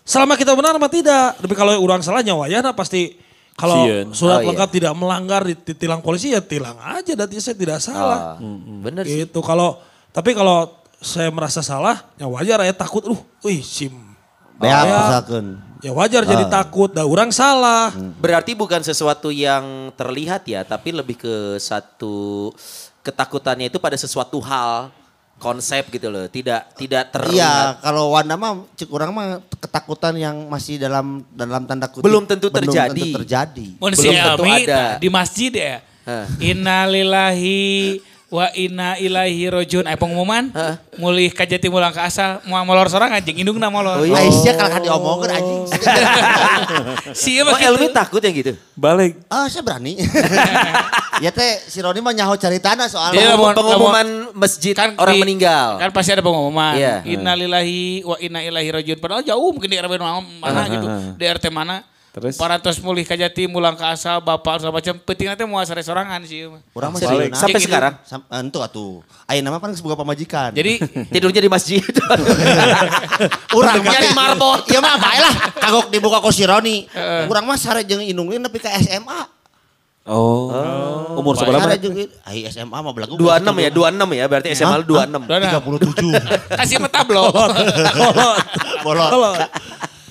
[0.03, 1.39] Selama kita benar mah tidak.
[1.39, 3.15] Tapi kalau orang salah nyawa ya nah pasti
[3.59, 3.83] kalau
[4.15, 4.47] surat Oh, iya.
[4.55, 8.39] lengkap tidak melanggar ditilang polisi ya tilang aja berarti saya tidak salah.
[8.39, 9.27] Ah, bener sih.
[9.27, 9.39] Gitu.
[9.43, 9.83] Kalau
[10.15, 13.03] tapi kalau saya merasa salah, ya wajar ya takut.
[13.07, 13.91] Uh, wih sim.
[14.59, 15.23] Beak Ya,
[15.79, 16.91] ya wajar jadi takut.
[16.91, 17.95] Dah orang salah.
[18.19, 22.51] Berarti bukan sesuatu yang terlihat ya, tapi lebih ke satu
[22.99, 24.91] ketakutannya itu pada sesuatu hal,
[25.39, 26.27] konsep gitu loh.
[26.27, 27.81] Tidak tidak Iya, terlihat.
[27.81, 32.51] kalau Wanda mah cek orang mah ketakutan yang masih dalam dalam tanda kutip Belum tentu
[32.51, 32.91] belum terjadi.
[32.93, 33.67] tentu terjadi.
[33.79, 34.83] Mun si Belum tentu ada.
[34.97, 35.75] di masjid ya.
[36.41, 39.83] Innalillahi wa inna ilaihi rojiun.
[39.83, 40.53] Aya pengumuman.
[40.95, 42.41] Mulih ka jati mulang ka asal.
[42.43, 44.01] Mau molor sorang anjing indungna molor.
[44.01, 45.61] Aisyah kalau kan diomongkan anjing.
[47.11, 47.67] Si Oh, mah gitu.
[47.67, 48.53] Elmi takut yang gitu.
[48.73, 49.17] Balik.
[49.27, 49.97] Ah, saya berani.
[51.23, 55.21] ya teh si Roni mah nyaho caritana soal Dia mau- Pengumuman masjid Kan orang di-
[55.21, 55.75] meninggal.
[55.77, 56.75] Kan pasti ada pengumuman.
[56.75, 57.01] Iya.
[57.03, 58.97] Innalillahi wa inna ilaihi rajiun.
[58.97, 60.87] Padahal jauh mungkin di RW mana, mana gitu.
[61.15, 61.81] Di RT mana.
[62.09, 62.41] Terus?
[62.41, 64.97] Parantos mulih ka jati mulang ka asal bapak segala macam.
[64.97, 66.49] Penting nanti mau asal sorangan sih.
[66.49, 66.57] mah
[66.97, 67.29] Serius?
[67.29, 67.37] sieuna.
[67.37, 67.67] Sampai Gitu.
[67.69, 67.93] sekarang.
[68.01, 69.05] Sam, entu atuh.
[69.23, 70.49] Ayeuna nama kan sebuah pamajikan.
[70.51, 70.81] Jadi
[71.13, 71.85] Tidurnya di masjid.
[73.57, 74.65] urang Nyari marbot.
[74.65, 75.33] Iya mah bae lah.
[75.53, 76.89] Kagok dibuka ku si Roni.
[77.29, 79.37] Urang mah sare jeung indungin nepi ka SMA.
[80.09, 80.49] Oh.
[81.13, 81.61] Umur seberapa?
[81.61, 81.93] Sare jeung
[82.25, 83.13] ai SMA mah belagu.
[83.13, 84.25] 26 ya, 26 ya.
[84.25, 85.29] Berarti SMA lu 26.
[85.29, 86.57] Dona, 37.
[86.57, 87.29] kasih mah tablo.
[88.85, 89.11] Bolot.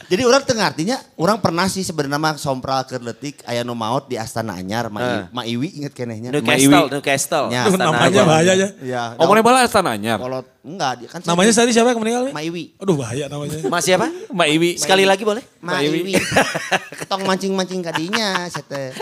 [0.09, 4.09] Jadi orang tengah artinya, orang pernah sih sebenarnya mah sompral ke letik aya nu maot
[4.09, 5.23] di Astana Anyar, Ma, Eh.
[5.29, 6.33] Ma Iwi inget kenehnya.
[6.33, 7.47] Newcastle, Newcastle.
[7.53, 8.25] Ya, Aduh, Astana namanya Anyar.
[8.25, 8.69] bahaya aja.
[8.81, 9.03] Iya.
[9.21, 10.17] Oh, mana bala astananya?
[10.17, 12.25] Bolot enggak dia kan Namanya tadi siapa yang meninggal?
[12.33, 12.77] Ma Iwi.
[12.81, 13.61] Aduh bahaya namanya.
[13.73, 14.09] Mas siapa?
[14.33, 14.71] Mbak Iwi.
[14.81, 15.45] Sekali lagi boleh?
[15.61, 16.17] Ma Iwi.
[17.13, 18.97] Tong mancing-mancing kadinya sete.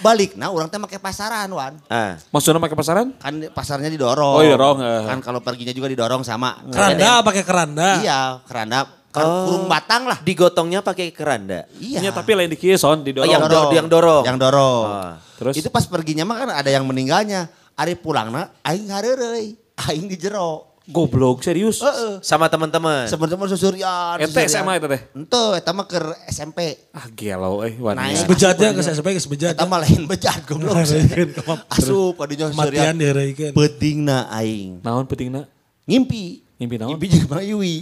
[0.00, 1.76] Balik nah orang teh make pasaran wan.
[1.88, 2.16] Ah.
[2.32, 3.12] Maksudnya pakai pasaran?
[3.20, 4.40] Kan pasarnya didorong.
[4.40, 5.04] Oh, didorong, eh.
[5.12, 6.56] Kan kalau perginya juga didorong sama.
[6.72, 7.88] Keranda pakai keranda.
[8.00, 10.18] Iya, keranda kan kurung batang lah.
[10.20, 11.64] Digotongnya pakai keranda.
[11.76, 12.00] Iya.
[12.00, 13.70] Iya, tapi lain di kieu son, di Oh, yang dorong.
[13.70, 14.24] do- yang dorong.
[14.24, 14.84] Yang dorong.
[14.86, 15.14] Ah.
[15.36, 15.54] Terus?
[15.56, 17.48] Itu pas perginya mah kan ada yang meninggalnya.
[17.72, 19.54] Ari pulangna aing hareureuy.
[19.78, 20.66] Aing di jero.
[20.88, 21.84] Goblok, serius.
[21.84, 22.16] Heeh.
[22.24, 23.04] Sama teman-teman.
[23.04, 24.16] Sebenarnya susurian.
[24.18, 25.00] Ente SMA itu teh?
[25.12, 26.88] Ente, eta mah keur SMP.
[26.90, 28.08] Ah, gelo eh warna.
[28.08, 28.24] Naik.
[28.24, 29.52] Sebejatnya ke saya ke sebejat.
[29.52, 30.72] Eta mah lain bejat goblok.
[30.80, 31.28] Ke.
[31.70, 32.94] Asup kadinya Matian susurian.
[32.96, 33.52] dihareukeun.
[33.52, 34.80] Petingna aing.
[34.80, 35.44] Naon pentingna?
[35.84, 36.40] Ngimpi.
[36.56, 36.88] Ngimpi naon?
[36.96, 37.74] Ngimpi jeung Iwi.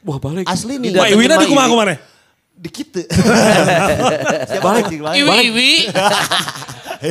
[0.00, 0.44] Wah, balik.
[0.48, 0.96] Asli nih.
[0.96, 1.96] Pak Iwina di kumaha kumaha?
[2.60, 2.68] Di
[4.60, 5.16] anjing lain?
[5.24, 5.70] Iwi iwi.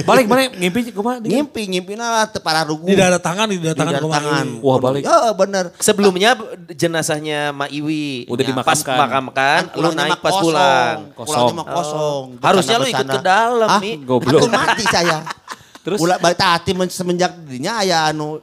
[0.06, 1.17] Balik mana ngimpi kumaha?
[1.17, 2.86] Di- Ngimpi, ngimpina lah teu rugu.
[2.86, 4.45] Di dada tangan, di dada Di tangan dada kumaha tangan.
[4.45, 4.62] Iwi.
[4.62, 5.02] Wah, balik.
[5.06, 5.65] Ya bener.
[5.82, 6.30] Sebelumnya
[6.69, 8.30] jenazahnya Ma Iwi.
[8.30, 8.86] Udah Ya, dimakamkan.
[8.86, 10.43] Pas makamkan, lu pulangnya naik pas kosong.
[10.45, 10.95] pulang.
[11.17, 12.25] Pulangnya mah kosong.
[12.38, 12.41] Oh.
[12.45, 13.91] Harusnya lu ikut ke dalam, Ah, Mi.
[14.02, 14.41] Goblok.
[14.45, 15.17] Atuh mati saya.
[15.86, 15.97] Terus?
[15.97, 18.38] Ulah balik tati men- semenjak dirinya aya anu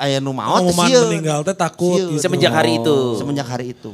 [0.00, 1.08] aya nu maot Pengumuman sieun.
[1.12, 2.16] meninggal teh takut gitu.
[2.16, 2.96] Semenjak hari itu.
[3.20, 3.92] Semenjak hari itu.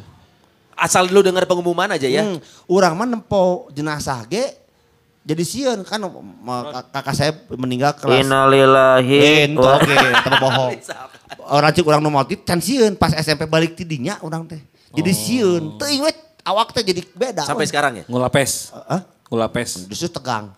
[0.78, 2.22] Asal lu dengar pengumuman aja ya.
[2.22, 2.38] Hmm,
[2.70, 4.54] urang mah nempo jenazah ge
[5.26, 5.98] jadi sieun kan
[6.94, 9.58] kakak saya meninggal kelas Innalillahi.
[9.58, 10.70] Oke, tapi bohong.
[11.50, 14.62] Orang cik urang nu maot itu can sieun pas SMP balik tidinya urang teh.
[14.94, 15.82] Jadi sieun.
[15.82, 16.14] Teu inget
[16.46, 17.42] awak teh jadi beda.
[17.42, 18.04] Sampai sekarang ya?
[18.06, 18.70] Ngulapes.
[18.70, 19.02] Hah?
[19.26, 19.90] Ngulapes.
[19.90, 20.54] Justru tegang.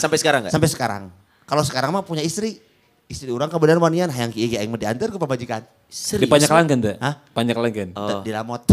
[0.00, 0.52] Sampai sekarang nggak?
[0.56, 1.02] Sampai sekarang.
[1.44, 2.64] Kalau sekarang mah punya istri.
[3.08, 5.64] Istri orang kebenaran wanian hayang kieu ge aing mah diantar ke pamajikan.
[5.88, 6.96] Di Panjakalan kan teh?
[7.00, 7.16] Hah?
[7.32, 7.88] Panjakalan kan?
[7.96, 8.20] Oh.
[8.20, 8.68] Di lamot.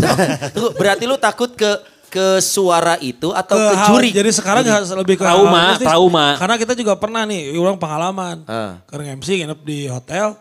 [0.52, 1.72] Tunggu, berarti lu takut ke
[2.12, 4.10] ke suara itu atau ke ke, juri?
[4.12, 6.36] Jadi sekarang harus lebih ke Trauma, trauma.
[6.36, 8.44] Karena kita juga pernah nih, orang pengalaman.
[8.44, 8.84] Ah.
[8.92, 10.36] Karena MC nginep di hotel,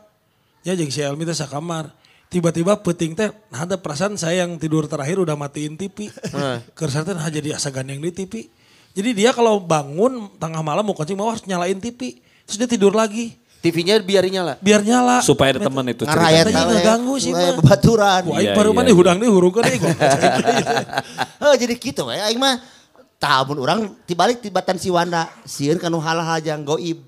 [0.66, 1.94] ya jeung si Elmi teh sakamar.
[2.26, 6.10] Tiba-tiba peting teh, nah ada perasaan saya yang tidur terakhir udah matiin TV.
[6.74, 8.50] Kerasa teh nah jadi asa gandeng di TV.
[8.90, 12.18] Jadi dia kalau bangun tengah malam mau kencing mau harus nyalain TV.
[12.42, 13.38] Terus dia tidur lagi.
[13.64, 14.54] TV-nya biarin nyala.
[14.60, 15.24] Biar nyala.
[15.24, 17.56] Supaya ada teman itu Ngarayat Tanya teh ngeganggu sih, mah.
[17.64, 18.22] Bebaturan.
[18.28, 18.96] Wah, aing Iya, baru iya, mana iya.
[19.00, 19.92] hudang nih hurungkan aing gua.
[19.96, 22.60] Heh, jadi gitu we aing mah
[23.16, 27.00] tahun orang tibalik tibatan si Wanda sieun kanu hal-hal yang goib.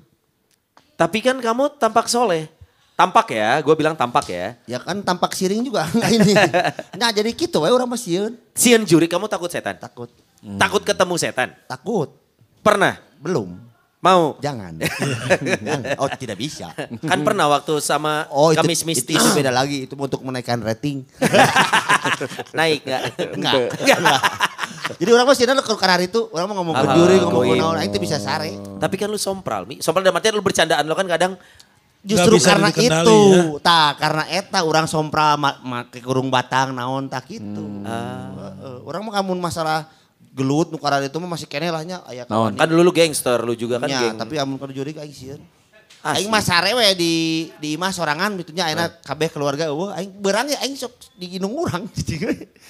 [0.97, 2.49] Tapi kan kamu tampak soleh.
[2.97, 4.57] Tampak ya, gue bilang tampak ya.
[4.65, 6.33] Ya kan tampak siring juga enggak ini.
[6.97, 9.77] Nah jadi gitu we orang mah sieun Sian juri, kamu takut setan?
[9.77, 10.09] takut.
[10.41, 11.53] Takut ketemu setan?
[11.69, 12.17] Takut.
[12.65, 12.97] Pernah?
[13.21, 13.66] Belum.
[14.07, 14.39] Mau?
[14.39, 14.73] Jangan.
[15.67, 15.81] Jangan.
[15.99, 16.71] Oh tidak bisa.
[17.03, 19.19] Kan pernah waktu sama Oh itu, Kamis Mistis.
[19.19, 19.91] itu beda lagi.
[19.91, 21.03] Itu untuk menaikkan rating.
[22.59, 23.03] Naik gak?
[23.35, 23.55] Enggak.
[23.83, 24.21] Enggak.
[25.03, 27.99] Jadi orang sieun kalau karena itu orang mau ngomong ke juri, ngomong ke naon, teh
[27.99, 28.55] bisa sare.
[28.79, 29.83] Tapi kan lu sompral, Mi.
[29.83, 30.87] Sompral dalam artian lu bercandaan.
[30.87, 31.35] Lu kan kadang
[32.07, 33.59] Justru karena itu, ya.
[33.67, 37.67] tak karena eta orang sompra ma- make kurung batang naon tak gitu.
[37.67, 37.83] Hmm.
[37.83, 38.77] Heeh.
[38.87, 39.91] Orang mah kamun masalah
[40.37, 42.53] gelut nu karena itu mah masih kene lah nya aya Naon?
[42.55, 44.21] kan dulu lu gangster, lu juga kan Nya, geng.
[44.21, 45.41] tapi amun ka juri aing sieun.
[46.05, 46.23] Asli.
[46.23, 47.15] Aing mah sare we di
[47.57, 51.51] di imah sorangan gitu nya ayeuna kabeh keluarga eueuh aing beurang ya aing sok diginung
[51.51, 52.15] urang di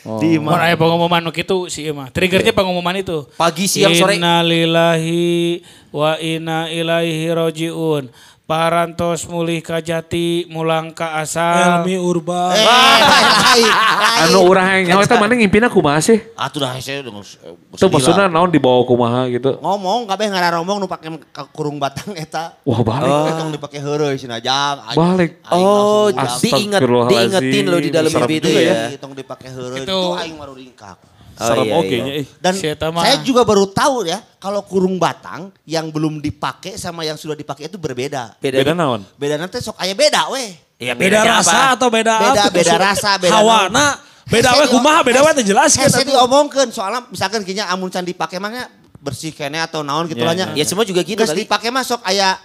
[0.06, 0.62] Mau imah.
[0.62, 2.08] aya pengumuman nu kitu si ieu mah.
[2.08, 3.26] Triggernya pengumuman itu.
[3.34, 4.16] Pagi, siang, sore.
[4.16, 8.08] Innalillahi wa inna ilaihi rajiun.
[8.46, 11.82] Parantos mulih ka jati mulang ka asal.
[11.82, 12.54] Elmi Urban.
[12.54, 13.72] Eh, lain, lain.
[14.22, 16.22] Anu urang yang nyawa teh mana ngimpina kumaha sih?
[16.38, 19.58] Atuh dah saya dengan Itu maksudnya naon dibawa kumaha gitu.
[19.58, 21.10] ngomong kabeh ngararomong nu pake
[21.50, 22.54] kurung batang eta.
[22.62, 23.10] Wah balik.
[23.10, 23.34] Oh.
[23.34, 24.94] Tong dipake heureuy sinajang.
[24.94, 25.42] Balik.
[25.50, 28.94] Oh, diinget, diingetin lo di dalam mimpi itu ya.
[28.94, 31.15] Iya, tong dipake heureuy Itu- itu aing baru ringkak.
[31.36, 32.00] Oh, Serem iya, oke iya.
[32.00, 32.26] nya eh.
[32.36, 33.04] Dan Si eta mah.
[33.04, 37.68] saya juga baru tahu ya, kalau kurung batang yang belum dipakai sama yang sudah dipakai
[37.68, 38.40] itu berbeda.
[38.40, 39.04] Beda, Beda naon?
[39.14, 40.56] Beda nanti sok aya beda weh.
[40.76, 41.74] Ya, Beda bedanya rasa apa?
[41.74, 42.52] atau beda Beda apa?
[42.52, 43.86] beda rasa, beda Hawana,
[44.26, 45.84] beda Hese we kumaha, beda we teh jelas kan.
[45.84, 48.64] Hese diomongkeun soalnya misalkan kinya amun can dipake mah nya
[48.96, 50.46] bersih kene atau naon gitu Ya, lah nya.
[50.52, 51.44] Ya semua juga gitu Geus kali.
[51.44, 52.36] dipake mah sok aya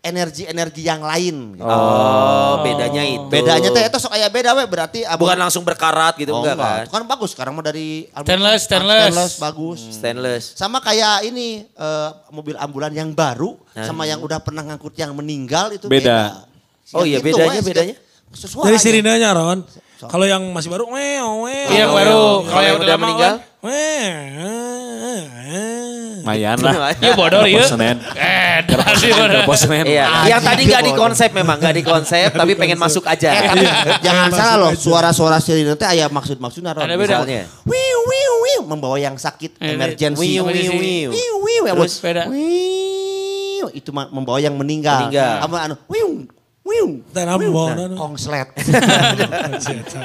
[0.00, 1.54] energi-energi yang lain.
[1.54, 1.64] gitu.
[1.64, 3.28] Oh, bedanya itu.
[3.28, 6.56] Bedanya teh eta sok aya beda we berarti amun- Bukan langsung berkarat gitu Oh, enggak
[6.56, 6.82] kan?
[6.82, 9.36] Itu kan bagus sekarang mau dari album- Stainless, stainless.
[9.36, 9.80] bagus.
[9.92, 10.44] Stainless.
[10.54, 15.70] Sama kayak ini eh, mobil ambulan yang baru sama yang udah pernah ngangkut yang meninggal
[15.70, 16.42] itu Beda.
[16.90, 16.96] beda.
[16.96, 17.94] Oh iya, itu, bedanya, wes, bedanya?
[18.30, 18.66] Sesuai.
[18.66, 19.62] Dari sirinanya Ron.
[20.00, 21.68] Kalau yang masih baru, weo, weo.
[21.68, 22.24] Iya, yang baru.
[22.48, 23.34] Kalau yang udah lama meninggal?
[23.60, 24.48] Weo.
[26.22, 26.92] Mayan lah.
[26.96, 27.64] Iya bodor iya.
[27.64, 27.96] Senen.
[28.14, 28.64] Eh.
[29.44, 29.84] Bos Senen.
[29.84, 33.30] Iya, yang tadi nggak di konsep memang, nggak di konsep, tapi pengen masuk Eh, aja.
[33.52, 33.64] tapi
[34.06, 36.84] jangan salah loh, suara-suara sirine teh aya maksud-maksudnya Ron.
[36.84, 37.16] Ada beda.
[37.24, 37.42] Misalnya.
[37.64, 40.20] Wiu wiu wiu membawa yang sakit Eh, emergency.
[40.20, 41.10] wiu, wiu, wiu.
[41.12, 42.22] Wiu wiu ya, Terus beda.
[42.28, 45.08] Wiu itu membawa yang meninggal.
[45.08, 45.44] Meninggal.
[45.44, 46.24] Anu wiu
[46.70, 47.02] wiu.
[47.12, 47.88] Bawa Nah?
[48.00, 48.48] Kongslet.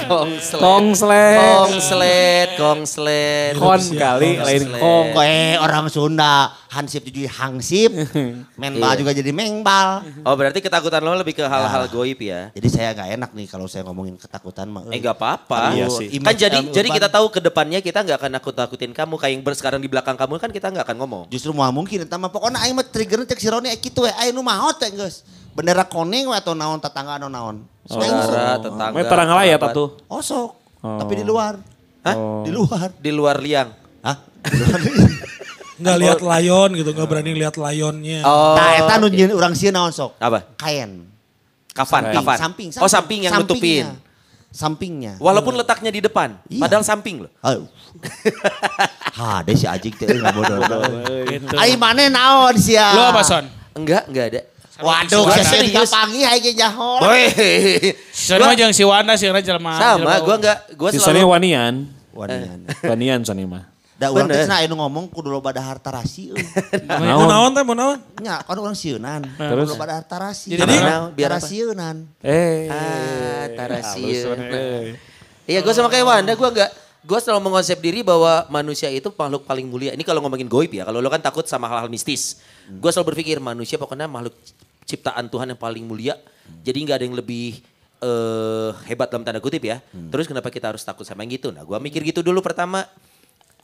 [0.10, 0.60] Kongslet.
[0.60, 1.38] Kongslet.
[1.40, 3.54] Kongslet, kongslet.
[3.58, 5.08] Kon kali lain kong.
[5.22, 7.92] Eh orang Sunda hansip jadi hangsip,
[8.62, 9.00] menbal Iya.
[9.00, 10.04] juga jadi mengbal.
[10.28, 12.52] Oh berarti ketakutan lo lebih ke hal-hal goib ya?
[12.52, 14.84] Jadi saya nggak enak nih kalau saya ngomongin ketakutan mah.
[14.92, 15.72] Eh gak apa-apa.
[15.72, 16.12] Iya sih.
[16.20, 19.14] Kan jadi jadi kita tahu ke depannya kita nggak akan nakut-nakutin kamu.
[19.16, 21.24] Kayak yang sekarang di belakang kamu kan kita nggak akan ngomong.
[21.32, 24.36] Justru mau mungkin eta mah pokoknya aing mah trigger cek si Roni kitu we aya
[24.36, 25.24] nu mahot teh geus.
[25.56, 27.64] Bendera kuning we atau naon tetangga atau naon.
[27.88, 28.92] Saudara, tetangga.
[28.92, 29.72] Meh terang layat kerabat.
[29.72, 29.90] atuh.
[30.12, 30.50] Osok.
[30.84, 31.00] Oh.
[31.00, 31.56] Tapi di luar.
[32.04, 32.16] Hah?
[32.44, 32.88] Di luar.
[33.00, 33.72] Di luar liang.
[34.04, 34.20] Hah?
[34.20, 34.80] Di luar.
[35.76, 38.24] Nggak lihat lion gitu, nggak berani lihat lionnya.
[38.24, 38.56] Oh.
[38.56, 40.16] Nah, eta nu nyieun urang sieun naon sok?
[40.24, 40.56] Apa?
[40.56, 41.04] Kain.
[41.76, 42.38] Kafan, Samping, kafan.
[42.40, 43.84] samping, Oh samping yang nutupin.
[43.84, 44.00] Sampingnya.
[44.56, 45.14] Sampingnya.
[45.20, 46.40] Walaupun letaknya di depan.
[46.48, 46.64] Iya.
[46.64, 47.32] Padahal samping loh.
[47.44, 47.68] Aduh.
[49.16, 50.60] Ha, deh si Ajik teh enggak bodoh.
[51.24, 51.56] Gitu.
[51.56, 52.92] Ai mana naon sia?
[52.92, 53.48] Lu apa Son?
[53.72, 54.42] Enggak, enggak ada.
[54.76, 57.00] Waduh, saya dikapangi hai ge jahol.
[57.00, 57.32] Boy.
[58.12, 59.80] Si Son mah jeung si Wanda si Wanda jelema.
[59.80, 61.88] Sama, gua enggak, gua selalu wanian.
[62.12, 62.60] Wanian.
[62.84, 63.72] Wanian Sony mah.
[63.96, 66.44] Da urang teh cenah anu ngomong kudu loba dahar tarasi euy.
[66.84, 68.04] Mau naon teh, mau naon?
[68.20, 69.24] Nya kan urang sieunan.
[69.24, 69.72] Terus?
[69.72, 70.52] Kudu loba dahar tarasi.
[70.52, 71.40] Jadi Jadi, Nah, biar apa?
[71.40, 71.96] tarasieunan.
[72.20, 72.68] Eh.
[72.68, 75.00] Ah, eh.
[75.48, 76.72] Iya, gue sama kayak Wanda, gue enggak
[77.06, 79.94] gue selalu mengonsep diri bahwa manusia itu makhluk paling mulia.
[79.94, 82.42] Ini kalau ngomongin goib ya, kalau lo kan takut sama hal-hal mistis.
[82.66, 84.34] Gue selalu berpikir manusia pokoknya makhluk
[84.90, 86.18] ciptaan Tuhan yang paling mulia.
[86.66, 87.62] Jadi nggak ada yang lebih
[88.02, 89.78] eh, hebat dalam tanda kutip ya.
[90.10, 91.54] Terus kenapa kita harus takut sama yang gitu?
[91.54, 92.82] Nah, gue mikir gitu dulu pertama.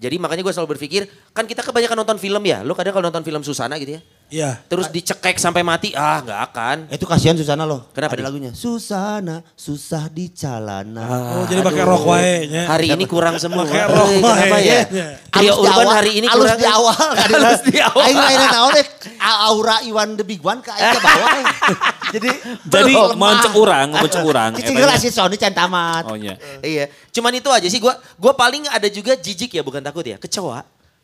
[0.01, 2.65] Jadi makanya gue selalu berpikir, kan kita kebanyakan nonton film ya.
[2.65, 4.01] Lo kadang kalau nonton film Susana gitu ya.
[4.31, 4.63] Iya.
[4.63, 6.77] Terus dicekek sampai mati, ah nggak akan.
[6.87, 7.91] Itu kasihan Susana loh.
[7.91, 8.25] Kenapa Ada nih?
[8.25, 8.51] lagunya.
[8.51, 11.03] Susana, susah di calana.
[11.35, 12.63] Oh, jadi pakai rok wae nya.
[12.65, 13.61] Hari ini kurang semua.
[13.61, 14.63] Pakai rok Kenapa wae.
[14.63, 14.79] ya?
[14.87, 15.07] Iya.
[15.27, 16.57] Trio Alus di Urban awal- hari ini alus kurang.
[16.57, 16.95] di awal.
[17.27, 18.03] Alus di awal.
[18.03, 18.87] Aing lain naon deh.
[19.21, 21.29] Aura Iwan the Big One ke aing ke bawah.
[21.33, 21.45] eh.
[22.13, 22.29] Jadi
[22.65, 23.41] Jadi belum mau lemah.
[23.41, 24.51] cek urang, mau cek urang.
[24.53, 25.01] Cicing Eta lah nya.
[25.01, 26.03] si Sony can tamat.
[26.05, 26.35] Oh iya.
[26.59, 26.87] Iya.
[27.09, 30.63] Cuman itu aja sih gua gua paling ada juga jijik ya bukan takut ya, kecewa.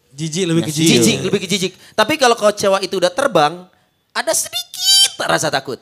[0.09, 0.93] Jijik lebih ke jijik.
[0.95, 1.71] Jijik, lebih ke jijik.
[1.93, 3.67] Tapi kalau kecewa itu udah terbang,
[4.11, 4.67] ada sedikit
[5.21, 5.77] rasa takut.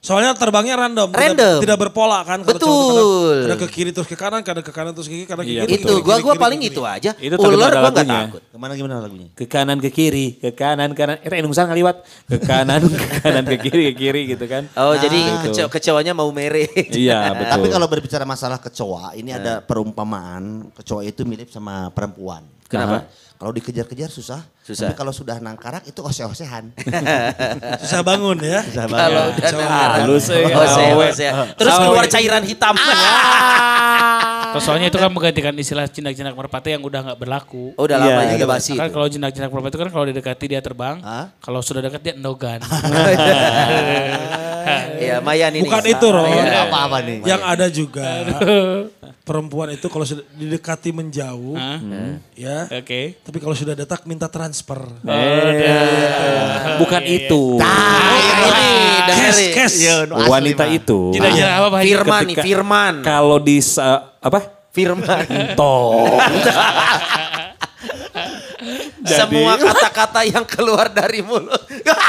[0.00, 1.12] Soalnya terbangnya random.
[1.12, 1.58] tidak- Random.
[1.60, 2.40] Tidak, berpola kan.
[2.40, 3.44] Betul.
[3.44, 5.52] kadang Ada ke kiri terus ke kanan, kadang ke kanan terus ke kiri, kadang ke
[5.52, 5.76] Iya, kiri.
[5.76, 6.72] itu ke gua gua paling kiri.
[6.72, 7.12] itu aja.
[7.12, 8.20] Itu tapi Ular gua nggak lagunya.
[8.24, 8.42] takut.
[8.42, 9.28] Ke mana gimana lagunya?
[9.34, 11.20] Ke kanan ke kiri, ke kanan kanan.
[11.20, 12.00] Eta anu sang ngaliwat.
[12.24, 14.72] Ke kanan ke kanan ke kiri ke kiri gitu kan.
[14.72, 15.52] Oh, jadi Gitu.
[15.52, 16.64] kece kecewanya mau mere.
[16.88, 17.52] Iya, betul.
[17.52, 22.40] Tapi kalau berbicara masalah kecoa, ini ada perumpamaan kecoa itu mirip sama perempuan.
[22.72, 23.04] Kenapa?
[23.40, 24.92] Kalau dikejar-kejar susah, Susah.
[24.92, 26.76] tapi kalau sudah nangkarak itu ose-osehan.
[27.80, 28.60] Susah bangun ya.
[28.68, 29.96] Kalau udah nangkarak.
[30.04, 30.44] Halus, eh.
[30.44, 31.08] Oh, saya, Awe.
[31.16, 31.32] saya.
[31.56, 32.76] Terus keluar cairan hitam.
[34.50, 37.72] Terus soalnya itu kan menggantikan istilah jinak-jinak merpati yang udah nggak berlaku.
[37.80, 38.36] Oh, udah lama iya.
[38.36, 41.32] juga basi Kan kalau jinak-jinak merpati itu kan kalau didekati dia terbang, Hah?
[41.40, 42.60] kalau sudah dekat dia endogan.
[45.00, 45.64] Iya, Mayan ini.
[45.64, 46.28] Bukan itu, Ron.
[46.28, 46.68] Iya.
[46.68, 47.24] Apa-apa nih?
[47.24, 48.06] Yang ada juga
[49.24, 50.04] perempuan itu kalau
[50.36, 51.56] didekati menjauh,
[52.36, 52.68] ya.
[52.68, 53.16] Oke.
[53.30, 54.82] Tapi kalau sudah dekat minta transfer.
[55.06, 57.62] Eh, bukan itu.
[57.62, 58.66] Nah, ini
[59.06, 59.76] Cash, dari cash.
[60.26, 61.14] Wanita itu.
[61.14, 61.78] Jinak-jinak apa Pak?
[61.78, 62.94] Firman nih, Ketika- Firman.
[63.06, 64.50] Kalau di sa- apa?
[64.74, 65.54] Firman.
[65.54, 66.10] Toh.
[69.06, 71.62] Semua kata-kata yang keluar dari mulut.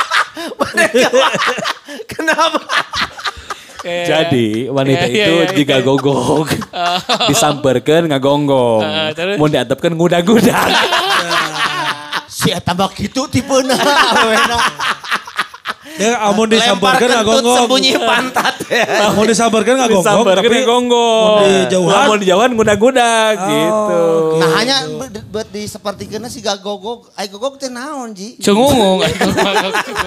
[0.58, 1.06] Mereka
[2.10, 2.66] kenapa?
[3.82, 5.58] Jadi wanita Iya, itu iya, iya.
[5.58, 6.54] jika gogok
[7.26, 8.86] disamperkan ngagonggong.
[8.86, 9.42] Ah, terus?
[9.42, 10.70] Mau diatapkan ngudag-ngudag.
[12.52, 13.56] Si tambah gitu tipe
[15.96, 17.58] Ya amun Lempar disamperkeun kentut ngagonggong.
[17.64, 18.51] sembunyi pantat.
[19.14, 21.28] Mau disabarkan nggak gonggong, Sabar tapi kena gonggong.
[21.36, 22.06] mau dijauhan.
[22.08, 24.02] Mau dijauhan gudak-gudak gitu.
[24.40, 24.76] Nah hanya
[25.28, 28.36] buat di seperti kena si gagogog, ay gogog teh naon ji?
[28.38, 29.04] Cengungung.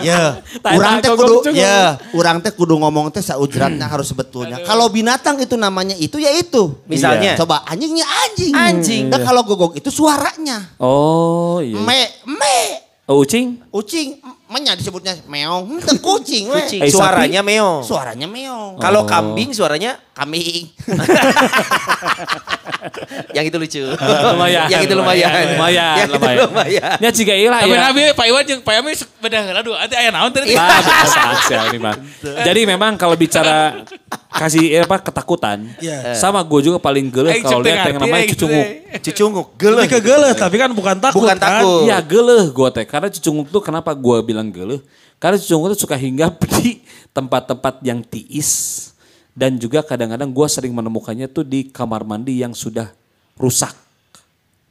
[0.04, 0.40] Ya,
[0.74, 4.60] urang teh gogog kudu ya, urang teh kudu ngomong teh saujratnya harus sebetulnya.
[4.62, 6.76] Kalau binatang itu namanya itu ya itu.
[6.84, 7.36] Misalnya?
[7.36, 8.52] Coba anjingnya anjing.
[8.52, 9.04] Anjing.
[9.08, 10.72] Dan kalau gogog itu suaranya.
[10.76, 11.76] Oh iya.
[11.76, 12.58] Me me
[13.04, 13.60] Oh, ucing?
[13.68, 14.16] Ucing,
[14.54, 16.54] menya disebutnya meong, itu kucing we.
[16.62, 16.78] Kucing.
[16.78, 16.94] Eh, sapi?
[16.94, 17.82] Suaranya meong.
[17.82, 18.78] Suaranya meong.
[18.78, 19.04] Kalau Oh.
[19.04, 20.70] kambing suaranya Kambing.
[23.34, 23.82] yang itu lucu.
[23.82, 24.66] Lumayan.
[24.70, 25.30] yang itu lumayan.
[25.50, 26.38] Lumayan, yang itu lumayan.
[26.46, 26.96] lumayan.
[27.00, 27.78] Ya jika ilah Tapi ya.
[27.82, 29.76] nabi Pak Iwan jeung Pak Yami beda heula dua.
[29.82, 30.54] Ati aya naon tadi?
[30.54, 31.94] Ah, biasa aja ini mah.
[32.22, 33.82] Jadi memang kalau bicara
[34.30, 36.14] kasih eh, apa ketakutan, Iya.
[36.14, 38.66] sama gue juga paling geleh kalau lihat yang namanya cucunguk.
[38.66, 38.98] teh.
[39.00, 39.86] Cucunguk, Lebih geleh.
[39.88, 41.62] ke geuleuh, tapi kan bukan takut Bukan kan.
[41.62, 41.82] takut.
[41.86, 44.80] Iya geleh gue teh karena cucunguk tuh kenapa gue bilang geleh?
[45.20, 48.92] Karena cucunguk tuh suka hinggap di tempat-tempat yang tiis
[49.34, 52.90] dan juga kadang-kadang gue sering menemukannya tuh di kamar mandi yang sudah
[53.34, 53.74] rusak.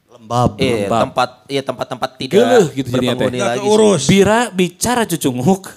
[0.07, 0.55] Lembab.
[0.55, 1.01] Iya, lembab.
[1.09, 3.27] tempat iya tempat-tempat tidak Geleh gitu jadinya teh.
[3.33, 4.07] Nggak lagi.
[4.07, 5.67] Bira bicara cucunguk,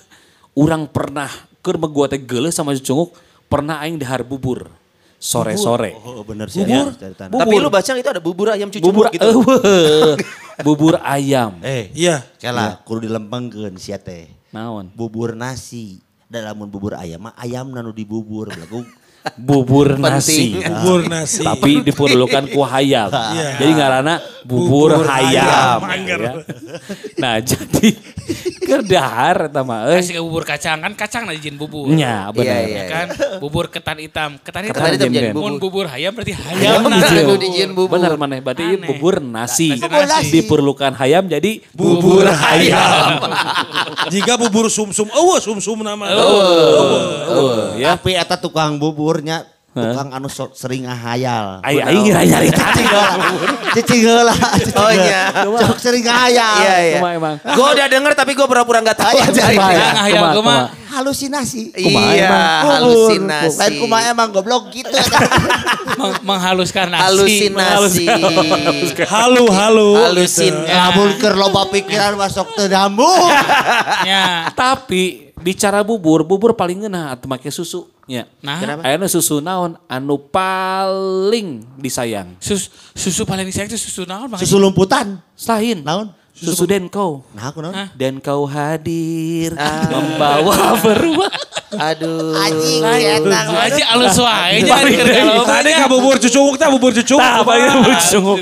[0.55, 1.31] orang pernah
[1.61, 3.11] ke gua teh geuleuh sama cucunguk,
[3.51, 4.71] pernah aing dahar bubur
[5.17, 5.97] sore-sore.
[5.99, 6.63] Oh bener sih.
[6.63, 6.93] Bubur?
[6.93, 7.23] ya, cerita.
[7.27, 9.29] Tapi lu baca itu ada bubur ayam cucunguk Bubur gitu.
[10.67, 11.57] bubur ayam.
[11.61, 12.23] Eh, Iya.
[12.37, 14.29] kela kudu dilempengkeun sia teh.
[14.53, 14.93] Naon?
[14.93, 16.01] Bubur nasi.
[16.27, 18.83] Dan lamun bubur ayam mah ayam nanu dibubur belagu.
[19.35, 20.55] Bubur nasi.
[20.55, 21.43] Bubur nasi.
[21.43, 23.11] Tapi diperlukan ku hayam.
[23.11, 23.59] Iya.
[23.59, 24.15] Jadi ngaranna
[24.47, 25.83] bubur, Bubur hayam.
[25.83, 26.19] hayam.
[26.23, 26.33] Ya.
[27.19, 27.91] Nah, jadi
[28.67, 30.03] keur dahar eta mah euy.
[30.03, 31.87] Kasih ke bubur kacang kan kacang na dijin bubur.
[31.89, 32.51] Nya bener.
[32.51, 32.85] Iya, Ya iya.
[32.87, 33.07] kan?
[33.39, 34.37] Bubur ketan hitam.
[34.37, 34.75] Ketan hitam.
[34.77, 35.33] Ketan hitam jadi Jen-jen.
[35.33, 35.81] Mun bubur.
[35.81, 36.97] bubur hayam berarti hayam Ayam na.
[36.99, 37.95] nah, nu dijieun bubur.
[37.95, 38.89] Bener maneh berarti Aneh.
[38.91, 39.71] bubur nasi.
[39.73, 40.29] Bubur nasi.
[40.33, 43.23] Diperlukan hayam jadi Bubur hayam.
[44.13, 46.11] Jika bubur sumsum, eueuh sumsum nama.
[46.11, 47.95] Oh, ya.
[47.95, 51.61] Tapi eta tukang buburnya tukang anu so- sering ngahayal.
[51.61, 53.13] Ai ai nyari Cicing heula.
[53.77, 54.35] Cicing heula.
[54.75, 55.23] Oh iya.
[55.45, 56.57] Cok sering ngahayal.
[56.59, 56.97] Iya, iya.
[56.97, 57.35] Kumaha emang?
[57.45, 59.43] Gue udah denger tapi gue pura-pura gak tahu Iya, aja.
[59.47, 59.77] kumaha ini.
[59.77, 59.85] ya?
[59.87, 60.61] Nah, hayam Kumaha, kumaha.
[60.65, 60.85] kumaha?
[60.97, 61.63] Halusinasi.
[61.77, 62.33] Iya,
[62.65, 63.59] halusinasi.
[63.59, 64.89] Lain kumaha emang goblok gitu.
[66.01, 67.05] Meng- menghaluskan nasi.
[67.05, 68.05] Halusinasi.
[69.05, 69.91] Halu halu.
[69.95, 70.55] Halusin.
[70.57, 73.29] Lamun keur loba pikiran masuk teu nyambung.
[74.07, 74.49] Ya.
[74.53, 78.23] Tapi bicara bubur, bubur paling ngeunah atuh make susu nya.
[78.39, 82.39] Nah, Ayeuna susu naon anu paling disayang?
[82.39, 84.39] sus, susu paling disayang itu susu naon Bang?
[84.39, 85.19] Susu lumputan.
[85.43, 85.83] Lain.
[85.83, 86.15] Naon?
[86.31, 87.25] Susu Denko.
[87.33, 87.75] Nah aku naon?
[87.97, 89.91] Dan kau hadir Ah.
[89.91, 91.35] membawa beruang.
[91.67, 92.31] Aduh.
[92.31, 92.81] Anjing
[93.27, 97.21] Lu aja alus wae Tadi ka bubur cucunguk teh bubur cucunguk.
[97.21, 98.37] Tah itu sungguh.